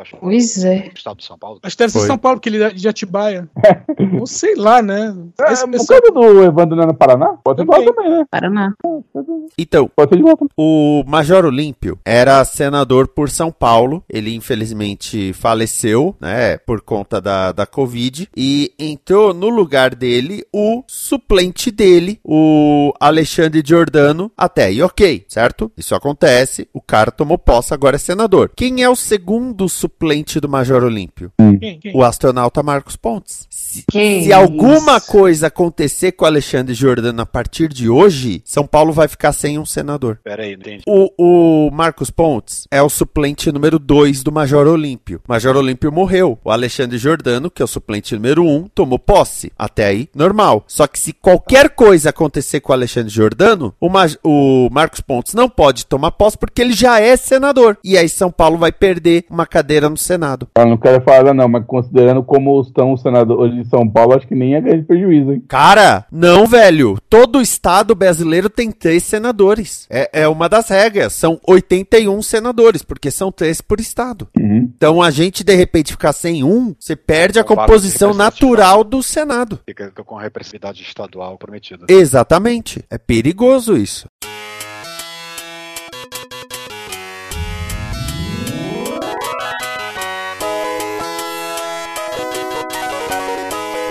[0.00, 0.16] acho.
[0.20, 0.90] Pois é.
[0.94, 1.58] Estado de São Paulo.
[1.62, 2.06] Acho que deve ser Foi.
[2.06, 3.48] São Paulo, porque ele é de Atibaia.
[4.18, 5.14] Ou sei lá, né?
[5.40, 7.34] É, Esse o pessoal- caso do Evandro não é no Paraná?
[7.44, 7.84] Pode ser Também.
[7.86, 8.24] também, né?
[8.30, 8.72] Paraná.
[9.58, 10.46] Então, Pode ser de volta.
[10.56, 14.02] o Major Olímpio era senador por São Paulo.
[14.08, 14.65] Ele infelizmente
[15.32, 18.28] faleceu, né, por conta da, da Covid.
[18.36, 24.30] E entrou no lugar dele o suplente dele, o Alexandre Giordano.
[24.36, 25.70] Até aí, ok, certo?
[25.76, 26.68] Isso acontece.
[26.72, 28.50] O cara tomou posse, agora é senador.
[28.54, 31.32] Quem é o segundo suplente do Major Olímpio?
[31.58, 31.78] Quem?
[31.80, 31.96] Quem?
[31.96, 33.46] O astronauta Marcos Pontes.
[33.80, 38.66] Se, Que se alguma coisa acontecer com o Alexandre Giordano a partir de hoje, São
[38.66, 40.18] Paulo vai ficar sem um senador.
[40.22, 40.82] Pera aí, não entendi.
[40.86, 45.20] O, o Marcos Pontes é o suplente número 2 do Major Olímpio.
[45.28, 46.38] O Major Olímpio morreu.
[46.44, 49.52] O Alexandre Giordano, que é o suplente número 1, um, tomou posse.
[49.58, 50.64] Até aí, normal.
[50.66, 55.34] Só que se qualquer coisa acontecer com o Alexandre Giordano, o, Maj- o Marcos Pontes
[55.34, 57.78] não pode tomar posse porque ele já é senador.
[57.84, 60.48] E aí São Paulo vai perder uma cadeira no Senado.
[60.56, 64.26] Eu não quero falar não, mas considerando como estão os senadores de São Paulo, acho
[64.26, 65.42] que nem é grande prejuízo, hein?
[65.48, 66.96] Cara, não, velho.
[67.08, 69.86] Todo estado brasileiro tem três senadores.
[69.90, 71.12] É, é uma das regras.
[71.12, 74.28] São 81 senadores, porque são três por estado.
[74.38, 74.70] Uhum.
[74.76, 79.02] Então a gente, de repente, ficar sem um, você perde a composição de natural do
[79.02, 79.60] Senado.
[79.66, 81.86] Fica com a representatividade estadual prometida.
[81.88, 82.84] Exatamente.
[82.90, 84.08] É perigoso isso.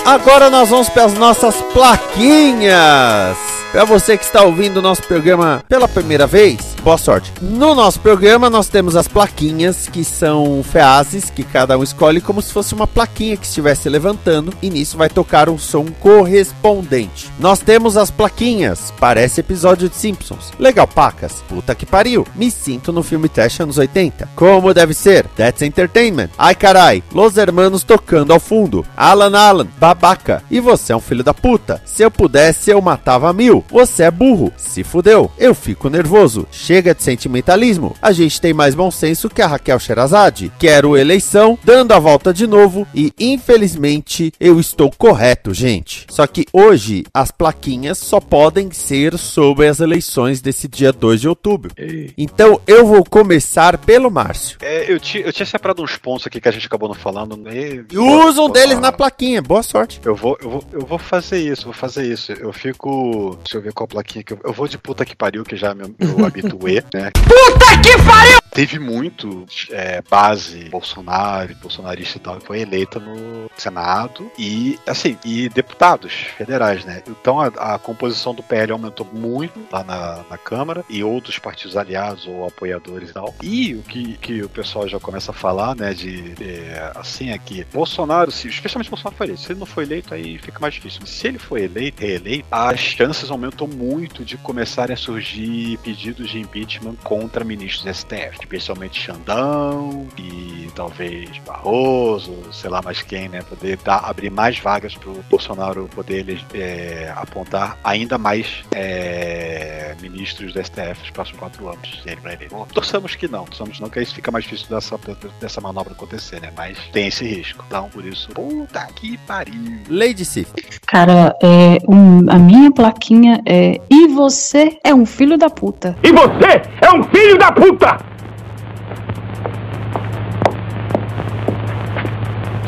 [0.06, 3.36] Agora nós vamos para as nossas plaquinhas.
[3.72, 7.34] Para você que está ouvindo o nosso programa pela primeira vez, boa sorte.
[7.42, 12.44] No nosso programa nós temos as plaquinhas que são feazes, que cada um escolhe como
[12.44, 17.32] se fosse uma plaquinha que estivesse levantando e nisso vai tocar um som correspondente.
[17.40, 20.54] Nós temos as plaquinhas, parece episódio de Simpsons.
[20.60, 21.44] Legal, pacas.
[21.50, 22.24] Puta que pariu.
[22.36, 24.30] Me sinto no filme trash anos 80.
[24.36, 25.26] Como deve ser?
[25.36, 26.30] That's Entertainment.
[26.38, 28.86] Ai carai, Los Hermanos tocando ao fundo.
[28.96, 30.44] Alan Alan, babaca.
[30.52, 31.82] E você é um filho da puta.
[31.84, 33.66] Se eu pudesse, eu matava mil.
[33.72, 34.54] Você é burro.
[34.56, 35.32] Se fudeu.
[35.36, 36.46] Eu fico nervoso.
[36.52, 37.96] Chega de sentimentalismo.
[38.02, 40.52] A gente tem mais bom senso que a Raquel Sherazade.
[40.60, 46.06] Quero eleição, dando a volta de novo e infelizmente eu estou correto, gente.
[46.10, 51.30] Só que hoje as plaquinhas só podem ser sobre as eleições desse dia 2 de
[51.30, 51.72] outubro.
[52.18, 54.58] Então eu vou começar pelo Márcio.
[54.62, 57.36] É, eu, ti- eu tinha separado uns pontos aqui que a gente acabou não falando.
[57.52, 59.42] E, E usa um deles na plaquinha.
[59.42, 60.02] Boa sorte.
[60.04, 62.32] Eu vou, eu, vou, eu vou fazer isso, vou fazer isso.
[62.34, 63.38] Eu fico.
[63.44, 64.40] Deixa eu ver qual plaquinha que eu.
[64.44, 66.26] Eu vou de puta que pariu, que já é meu, meu
[66.74, 67.12] né?
[67.12, 68.40] Puta que pariu!
[68.52, 75.18] Teve muito é, base Bolsonaro, bolsonarista e tal, que foi eleita no Senado e, assim,
[75.26, 77.04] e deputados federais, né?
[77.06, 81.76] Então a, a composição do PL aumentou muito lá na, na Câmara e outros partidos
[81.76, 83.36] aliados ou apoiadores e tal.
[83.44, 87.38] E o que, que o pessoal já começa a falar, né, de, é, assim, é
[87.38, 90.74] que Bolsonaro, se, especialmente Bolsonaro foi eleito, se ele não foi eleito, aí fica mais
[90.76, 91.00] difícil.
[91.02, 96.30] Mas se ele foi eleito, reeleito, as chances aumentam muito de começarem a surgir pedidos
[96.30, 96.55] de impeachment
[97.04, 103.78] contra ministros do STF, especialmente Xandão e talvez Barroso, sei lá mais quem, né, poder
[103.78, 110.64] dar, abrir mais vagas para o Bolsonaro poder é, apontar ainda mais é, ministros do
[110.64, 112.02] STF nos próximos quatro anos.
[112.06, 112.38] ele vai
[112.74, 114.98] torçamos que não, torçamos não, que aí fica mais difícil dessa,
[115.40, 117.64] dessa manobra acontecer, né, mas tem esse risco.
[117.68, 119.80] Então, por isso, puta que pariu.
[119.90, 120.52] Lady Sif.
[120.86, 123.80] Cara, é, um- a minha plaquinha é.
[123.90, 125.98] E você é um filho da puta.
[126.04, 126.35] E você
[126.82, 127.98] é um filho da puta!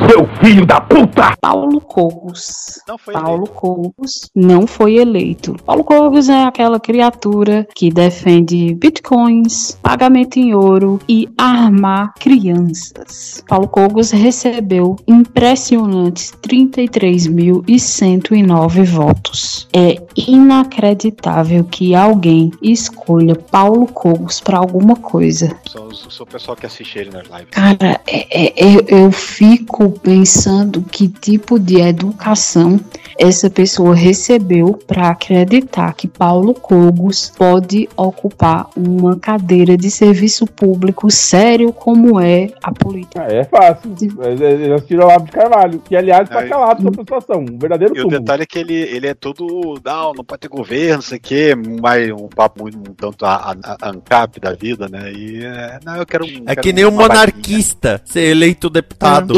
[0.08, 1.36] Seu filho da puta!
[1.42, 2.80] Paulo Cogos.
[2.88, 5.56] Não foi Paulo Cogos não foi eleito.
[5.66, 13.44] Paulo Cogos é aquela criatura que defende bitcoins, pagamento em ouro e armar crianças.
[13.48, 19.68] Paulo Cogos recebeu impressionantes 33.109 votos.
[19.74, 25.58] É inacreditável que alguém escolha Paulo Cogos para alguma coisa.
[25.66, 27.50] Sou, sou o pessoal que assiste ele nas lives.
[27.52, 32.78] Cara, é- é- é- eu fico pensando pensando que tipo de educação
[33.18, 41.10] essa pessoa recebeu para acreditar que Paulo Cogos pode ocupar uma cadeira de serviço público
[41.10, 43.24] sério como é a política.
[43.24, 43.96] É fácil.
[44.22, 47.46] Eles assistiram lá de Carvalho, que aliás está calado sobre a situação.
[47.50, 48.20] Um verdadeiro E o túmulo.
[48.20, 49.80] detalhe é que ele, ele é todo.
[49.84, 51.56] Não, não pode ter governo, não sei o quê.
[51.82, 55.12] Mais um papo muito um tanto a, a, a ANCAP da vida, né?
[55.12, 56.44] E é, não, eu quero um.
[56.46, 59.34] É quero que nem um monarquista ser eleito deputado.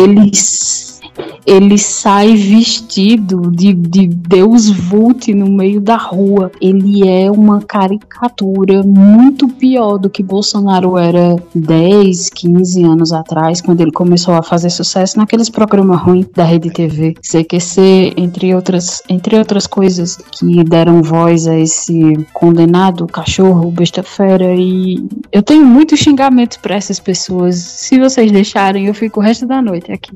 [1.46, 6.52] Ele, sai vestido de, de Deus Vult no meio da rua.
[6.62, 13.82] Ele é uma caricatura muito pior do que Bolsonaro era 10, 15 anos atrás, quando
[13.82, 19.38] ele começou a fazer sucesso naqueles programas ruins da Rede TV, CQC, entre outras, entre
[19.38, 24.54] outras coisas que deram voz a esse condenado cachorro, besta-fera.
[24.56, 27.56] E eu tenho muito xingamento para essas pessoas.
[27.56, 30.12] Se vocês deixarem, eu fico o resto da noite aqui.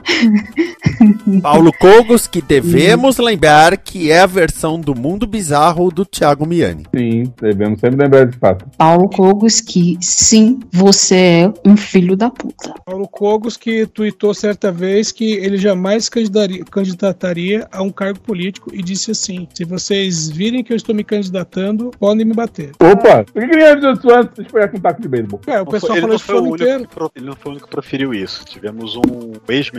[1.42, 6.84] Paulo Cogos, que devemos lembrar que é a versão do mundo bizarro do Thiago Miani.
[6.94, 8.66] Sim, devemos sempre lembrar desse fato.
[8.76, 12.74] Paulo Cogos, que sim, você é um filho da puta.
[12.84, 18.82] Paulo Cogos que tuitou certa vez que ele jamais candidataria a um cargo político e
[18.82, 22.72] disse assim: se vocês virem que eu estou me candidatando, podem me bater.
[22.80, 24.46] Opa, por que que ele avisou isso antes?
[24.46, 25.40] Pegar com um taco de beisebol.
[25.46, 26.88] É, o pessoal ele falou não isso foi o único inteiro.
[27.16, 28.44] Ele não foi o único que proferiu isso.
[28.44, 29.32] Tivemos um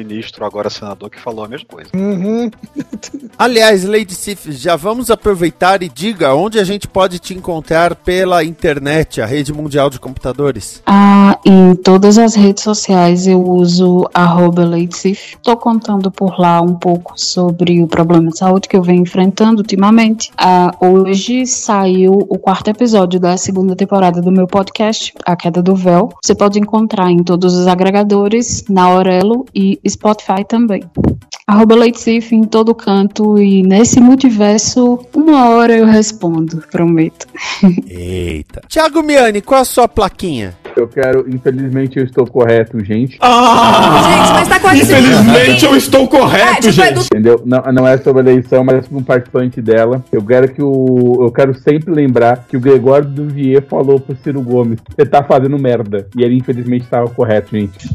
[0.04, 1.90] ex-ministro, agora senador, que falou a mesma coisa.
[1.96, 2.52] Uhum.
[3.38, 8.44] Aliás, Lady Sif, já vamos aproveitar e diga onde a gente pode te encontrar pela
[8.44, 10.82] internet, a rede mundial de computadores.
[10.86, 15.38] Ah, em todas as redes sociais eu uso arroba Leitsif.
[15.42, 19.62] Tô contando por lá um pouco sobre o problema de saúde que eu venho enfrentando
[19.62, 20.32] ultimamente.
[20.38, 25.76] Ah, hoje saiu o quarto episódio da segunda temporada do meu podcast, A Queda do
[25.76, 26.10] Véu.
[26.22, 30.84] Você pode encontrar em todos os agregadores, na Aurelo e Spotify também.
[31.46, 31.76] Arroba
[32.32, 37.28] em todo canto e nesse multiverso, uma hora eu respondo, prometo.
[37.88, 38.62] Eita.
[38.70, 40.56] Thiago Miani, qual a sua plaquinha?
[40.76, 43.12] Eu quero, infelizmente eu estou correto, gente.
[43.12, 47.06] Gente, mas tá quase Infelizmente eu estou correto, É, tipo, gente.
[47.06, 47.42] Entendeu?
[47.46, 50.04] Não, não é sobre a eleição, mas é sobre um participante dela.
[50.12, 51.20] Eu quero que o.
[51.22, 55.60] Eu quero sempre lembrar que o Gregório Duvier falou pro Ciro Gomes: você tá fazendo
[55.60, 56.08] merda.
[56.18, 57.90] E ele infelizmente estava correto, gente.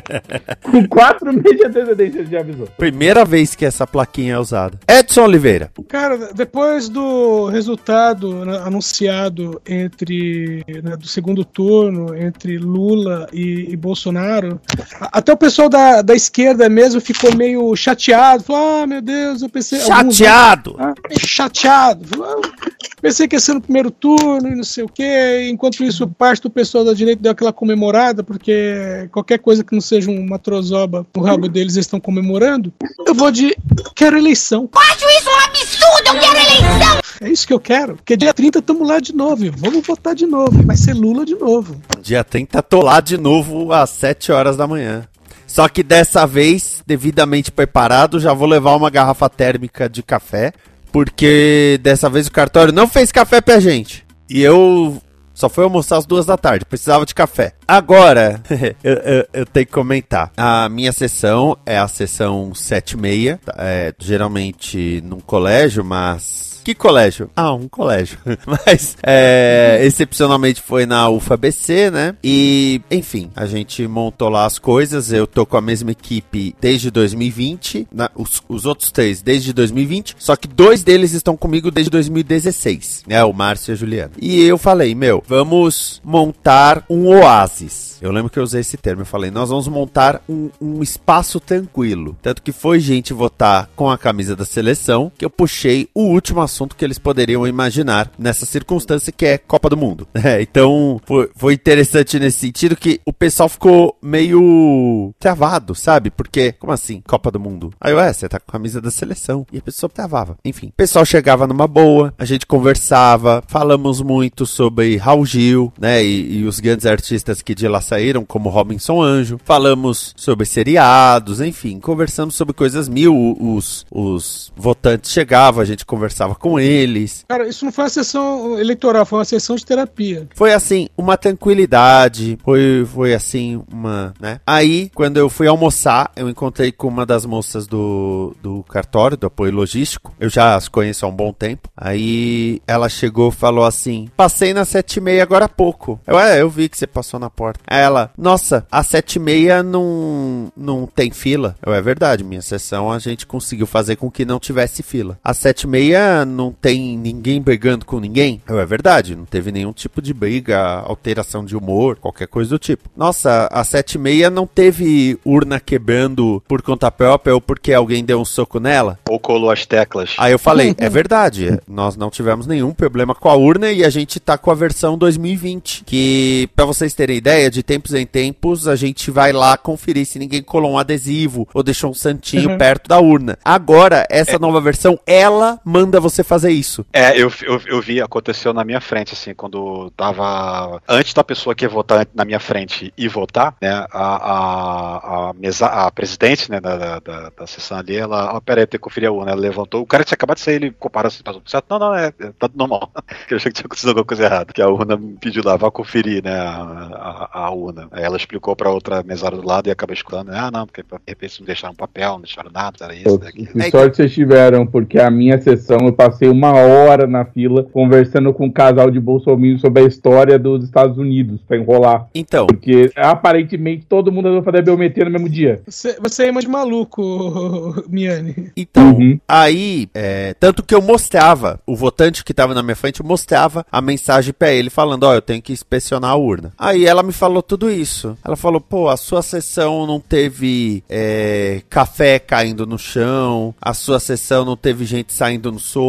[0.62, 2.68] Com quatro meses de antecedência ele já avisou.
[2.76, 4.78] Primeira vez que essa plaquinha é usada.
[4.88, 5.70] Edson Oliveira.
[5.88, 13.76] Cara, depois do resultado né, anunciado entre né, do segundo turno entre Lula e, e
[13.76, 14.60] Bolsonaro,
[15.00, 18.42] até o pessoal da, da esquerda mesmo ficou meio chateado.
[18.44, 19.78] Falou, ah, meu Deus, eu pensei.
[19.80, 20.76] alguns, né, Chateado!
[20.78, 22.06] ah, chateado.
[22.06, 22.70] Falou, "Ah,
[23.00, 25.48] pensei que ia ser no primeiro turno e não sei o quê.
[25.50, 29.80] Enquanto isso, parte do pessoal da direita deu aquela comemorada, porque qualquer coisa que não
[29.82, 32.72] seja uma trozoba no rabo deles, eles estão comemorando.
[33.06, 33.56] Eu vou de.
[33.94, 34.68] Quero eleição.
[34.74, 37.02] Acho isso um absurdo, eu quero eleição!
[37.20, 37.96] É isso que eu quero.
[37.96, 39.44] Porque dia 30 estamos lá de novo.
[39.56, 40.62] Vamos votar de novo.
[40.64, 41.80] Vai ser Lula de novo.
[42.00, 45.06] Dia 30 tô lá de novo às 7 horas da manhã.
[45.46, 50.52] Só que dessa vez, devidamente preparado, já vou levar uma garrafa térmica de café,
[50.90, 54.04] porque dessa vez o cartório não fez café pra gente.
[54.30, 55.00] E eu
[55.34, 57.52] só fui almoçar às duas da tarde, precisava de café.
[57.66, 58.40] Agora,
[58.82, 60.30] eu, eu- eu tenho que comentar.
[60.36, 63.54] A minha sessão é a sessão 7 e meia, tá?
[63.58, 67.30] é, geralmente num colégio, mas que colégio?
[67.36, 68.18] Ah, um colégio.
[68.46, 72.14] Mas, é, excepcionalmente foi na UFABC, né?
[72.22, 75.12] E, enfim, a gente montou lá as coisas.
[75.12, 77.88] Eu tô com a mesma equipe desde 2020.
[77.92, 80.14] na- os, os outros três desde 2020.
[80.18, 83.22] Só que dois deles estão comigo desde 2016, né?
[83.24, 84.12] O Márcio e a Juliana.
[84.20, 87.98] E eu falei, meu, vamos montar um oásis.
[88.00, 89.02] Eu lembro que eu usei esse termo.
[89.02, 92.16] Eu falei, nós vamos montar um, um espaço tranquilo.
[92.22, 96.40] Tanto que foi gente votar com a camisa da seleção que eu puxei o último
[96.40, 100.08] assunto que eles poderiam imaginar nessa circunstância que é Copa do Mundo.
[100.24, 106.12] É, então foi, foi interessante nesse sentido que o pessoal ficou meio travado, sabe?
[106.12, 107.72] Porque, como assim, Copa do Mundo?
[107.80, 109.44] Aí eu, é, você tá com a camisa da seleção.
[109.52, 110.36] E a pessoa travava.
[110.44, 116.04] Enfim, o pessoal chegava numa boa, a gente conversava, falamos muito sobre Raul Gil, né?
[116.04, 119.40] E, e os grandes artistas que de lá saíram, como Robinson Anjo.
[119.44, 123.36] Falamos sobre seriados, enfim, conversamos sobre coisas mil.
[123.40, 127.24] Os, os votantes chegavam, a gente conversava com eles.
[127.28, 130.28] Cara, isso não foi uma sessão eleitoral, foi uma sessão de terapia.
[130.34, 134.40] Foi assim, uma tranquilidade, foi, foi assim, uma, né?
[134.44, 139.28] Aí, quando eu fui almoçar, eu encontrei com uma das moças do, do cartório, do
[139.28, 140.12] apoio logístico.
[140.18, 141.68] Eu já as conheço há um bom tempo.
[141.76, 146.00] Aí ela chegou e falou assim: Passei na 7 e meia agora há pouco.
[146.04, 147.60] Eu, é, eu vi que você passou na porta.
[147.66, 151.54] Aí ela, nossa, a 7 e meia não, não tem fila.
[151.64, 155.18] Eu, é verdade, minha sessão a gente conseguiu fazer com que não tivesse fila.
[155.22, 158.40] A 7 e meia não tem ninguém brigando com ninguém.
[158.48, 162.58] Eu, é verdade, não teve nenhum tipo de briga, alteração de humor, qualquer coisa do
[162.58, 162.88] tipo.
[162.96, 168.04] Nossa, a 7 e meia não teve urna quebrando por conta própria ou porque alguém
[168.04, 168.98] deu um soco nela.
[169.08, 170.14] Ou colou as teclas.
[170.18, 173.90] Aí eu falei, é verdade, nós não tivemos nenhum problema com a urna e a
[173.90, 178.66] gente tá com a versão 2020, que pra vocês terem ideia, de tempos em tempos
[178.66, 182.58] a gente vai lá conferir se ninguém colou um adesivo ou deixou um santinho Uhum.
[182.58, 183.38] perto da urna.
[183.44, 186.84] Agora, essa nova versão, ela manda você fazer isso.
[186.92, 190.80] É, eu, eu, eu vi, aconteceu na minha frente, assim, quando tava.
[190.88, 195.32] Antes da pessoa que ia votar na minha frente e votar, né, a, a, a,
[195.34, 199.08] mesa, a presidente, né, da, da, da, sessão ali, ela, ó, peraí, tem que conferir
[199.08, 201.48] a urna, ela levantou, o cara tinha acabado de sair, ele comparou assim, tá tudo
[201.50, 201.66] certo?
[201.70, 202.90] Não, não, é, é, tá tudo normal.
[203.30, 205.70] eu achei que tinha acontecido alguma coisa errada, que a urna me pediu lá, vá
[205.70, 207.88] conferir, né, a, a, a urna.
[207.90, 210.88] Aí ela explicou pra outra mesária do lado e acabei escutando, ah, não, porque de
[211.06, 213.46] repente não deixaram papel, não deixaram nada, era isso, daqui.
[213.46, 218.32] Que sorte vocês tiveram, porque a minha sessão eu passei uma hora na fila conversando
[218.32, 222.08] com um casal de bolsominions sobre a história dos Estados Unidos pra enrolar.
[222.14, 222.46] Então.
[222.46, 225.60] Porque aparentemente todo mundo vai fazer biometria no mesmo dia.
[225.66, 228.52] Você, você é mais maluco, Miane.
[228.56, 233.06] Então, aí, é, tanto que eu mostrava, o votante que tava na minha frente, eu
[233.06, 236.52] mostrava a mensagem pra ele falando, ó, eu tenho que inspecionar a urna.
[236.58, 238.16] Aí ela me falou tudo isso.
[238.24, 244.00] Ela falou, pô, a sua sessão não teve é, café caindo no chão, a sua
[244.00, 245.82] sessão não teve gente saindo no soco,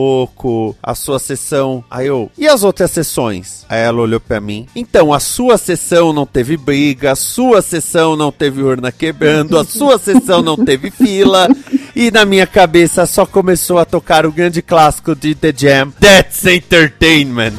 [0.81, 1.83] a sua sessão...
[1.89, 3.65] Aí eu, e as outras sessões?
[3.69, 8.15] Aí ela olhou pra mim, então, a sua sessão não teve briga, a sua sessão
[8.15, 11.47] não teve urna quebrando, a sua sessão não teve fila...
[11.95, 16.43] E na minha cabeça só começou a tocar o grande clássico de The Jam, That's
[16.43, 17.53] Entertainment.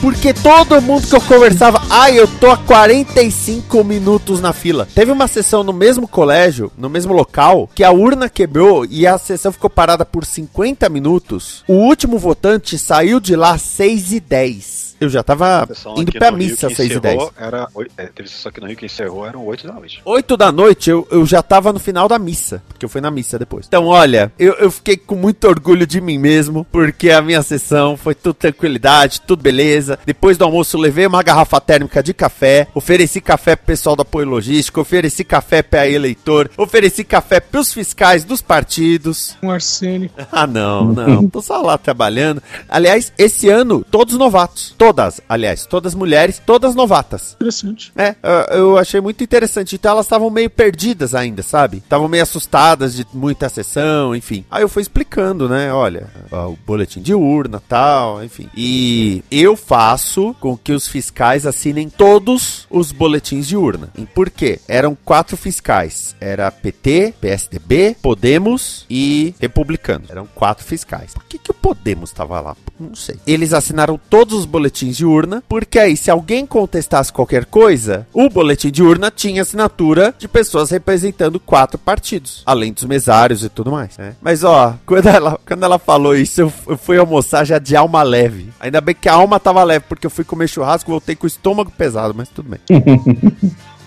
[0.00, 4.88] Porque todo mundo que eu conversava, ai, eu tô há 45 minutos na fila.
[4.92, 9.16] Teve uma sessão no mesmo colégio, no mesmo local, que a urna quebrou e a
[9.16, 11.62] sessão ficou parada por 50 minutos.
[11.68, 14.82] O último votante saiu de lá às 6 e 10.
[15.02, 17.14] Eu já tava indo pra missa às 6 e 10.
[17.14, 20.00] encerrou Era, é, teve sessão aqui no Rio que encerrou, eram 8 da noite.
[20.04, 23.10] 8 da noite eu, eu já tava no final da missa, porque eu fui na
[23.10, 23.66] missa depois.
[23.66, 27.96] Então, olha, eu, eu fiquei com muito orgulho de mim mesmo, porque a minha sessão
[27.96, 29.98] foi tudo tranquilidade, tudo beleza.
[30.06, 32.31] Depois do almoço, levei uma garrafa térmica de café,
[32.74, 38.24] ofereci café pro pessoal do apoio logístico, ofereci café pra eleitor, ofereci café pros fiscais
[38.24, 39.36] dos partidos.
[39.42, 40.14] Um arsênico.
[40.32, 41.28] Ah, não, não.
[41.28, 42.42] Tô só lá trabalhando.
[42.68, 44.74] Aliás, esse ano, todos novatos.
[44.78, 47.34] Todas, aliás, todas mulheres, todas novatas.
[47.34, 47.92] Interessante.
[47.96, 48.14] É,
[48.50, 49.74] eu- achei muito interessante.
[49.76, 51.78] Então elas estavam meio perdidas ainda, sabe?
[51.78, 54.44] Estavam meio assustadas de muita sessão, enfim.
[54.50, 55.72] Aí eu fui explicando, né?
[55.72, 58.48] Olha, o boletim de urna tal, enfim.
[58.56, 62.21] E eu faço com que os fiscais assinem todos
[62.70, 63.90] os boletins de urna.
[64.14, 64.60] Por quê?
[64.68, 66.14] Eram quatro fiscais.
[66.20, 70.04] Era PT, PSDB, Podemos e Republicano.
[70.08, 71.14] Eram quatro fiscais.
[71.14, 72.56] Por que, que o Podemos estava lá?
[72.78, 73.16] Não sei.
[73.26, 78.28] Eles assinaram todos os boletins de urna, porque aí, se alguém contestasse qualquer coisa, o
[78.28, 83.70] boletim de urna tinha assinatura de pessoas representando quatro partidos, além dos mesários e tudo
[83.70, 83.96] mais.
[83.96, 84.14] né?
[84.20, 88.02] Mas ó, quando ela, quando ela falou isso, eu, eu fui almoçar já de alma
[88.02, 88.50] leve.
[88.60, 91.24] Ainda bem que a alma tava leve, porque eu fui comer churrasco e voltei com
[91.24, 92.60] o estômago pesado, mas tudo bem.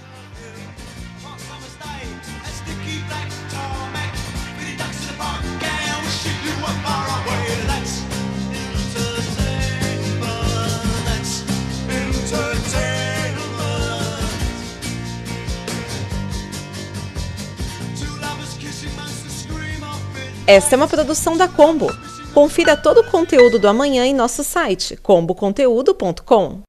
[20.47, 21.87] Esta é uma produção da Combo.
[22.31, 26.61] Confira todo o conteúdo do amanhã em nosso site comboconteúdo.com.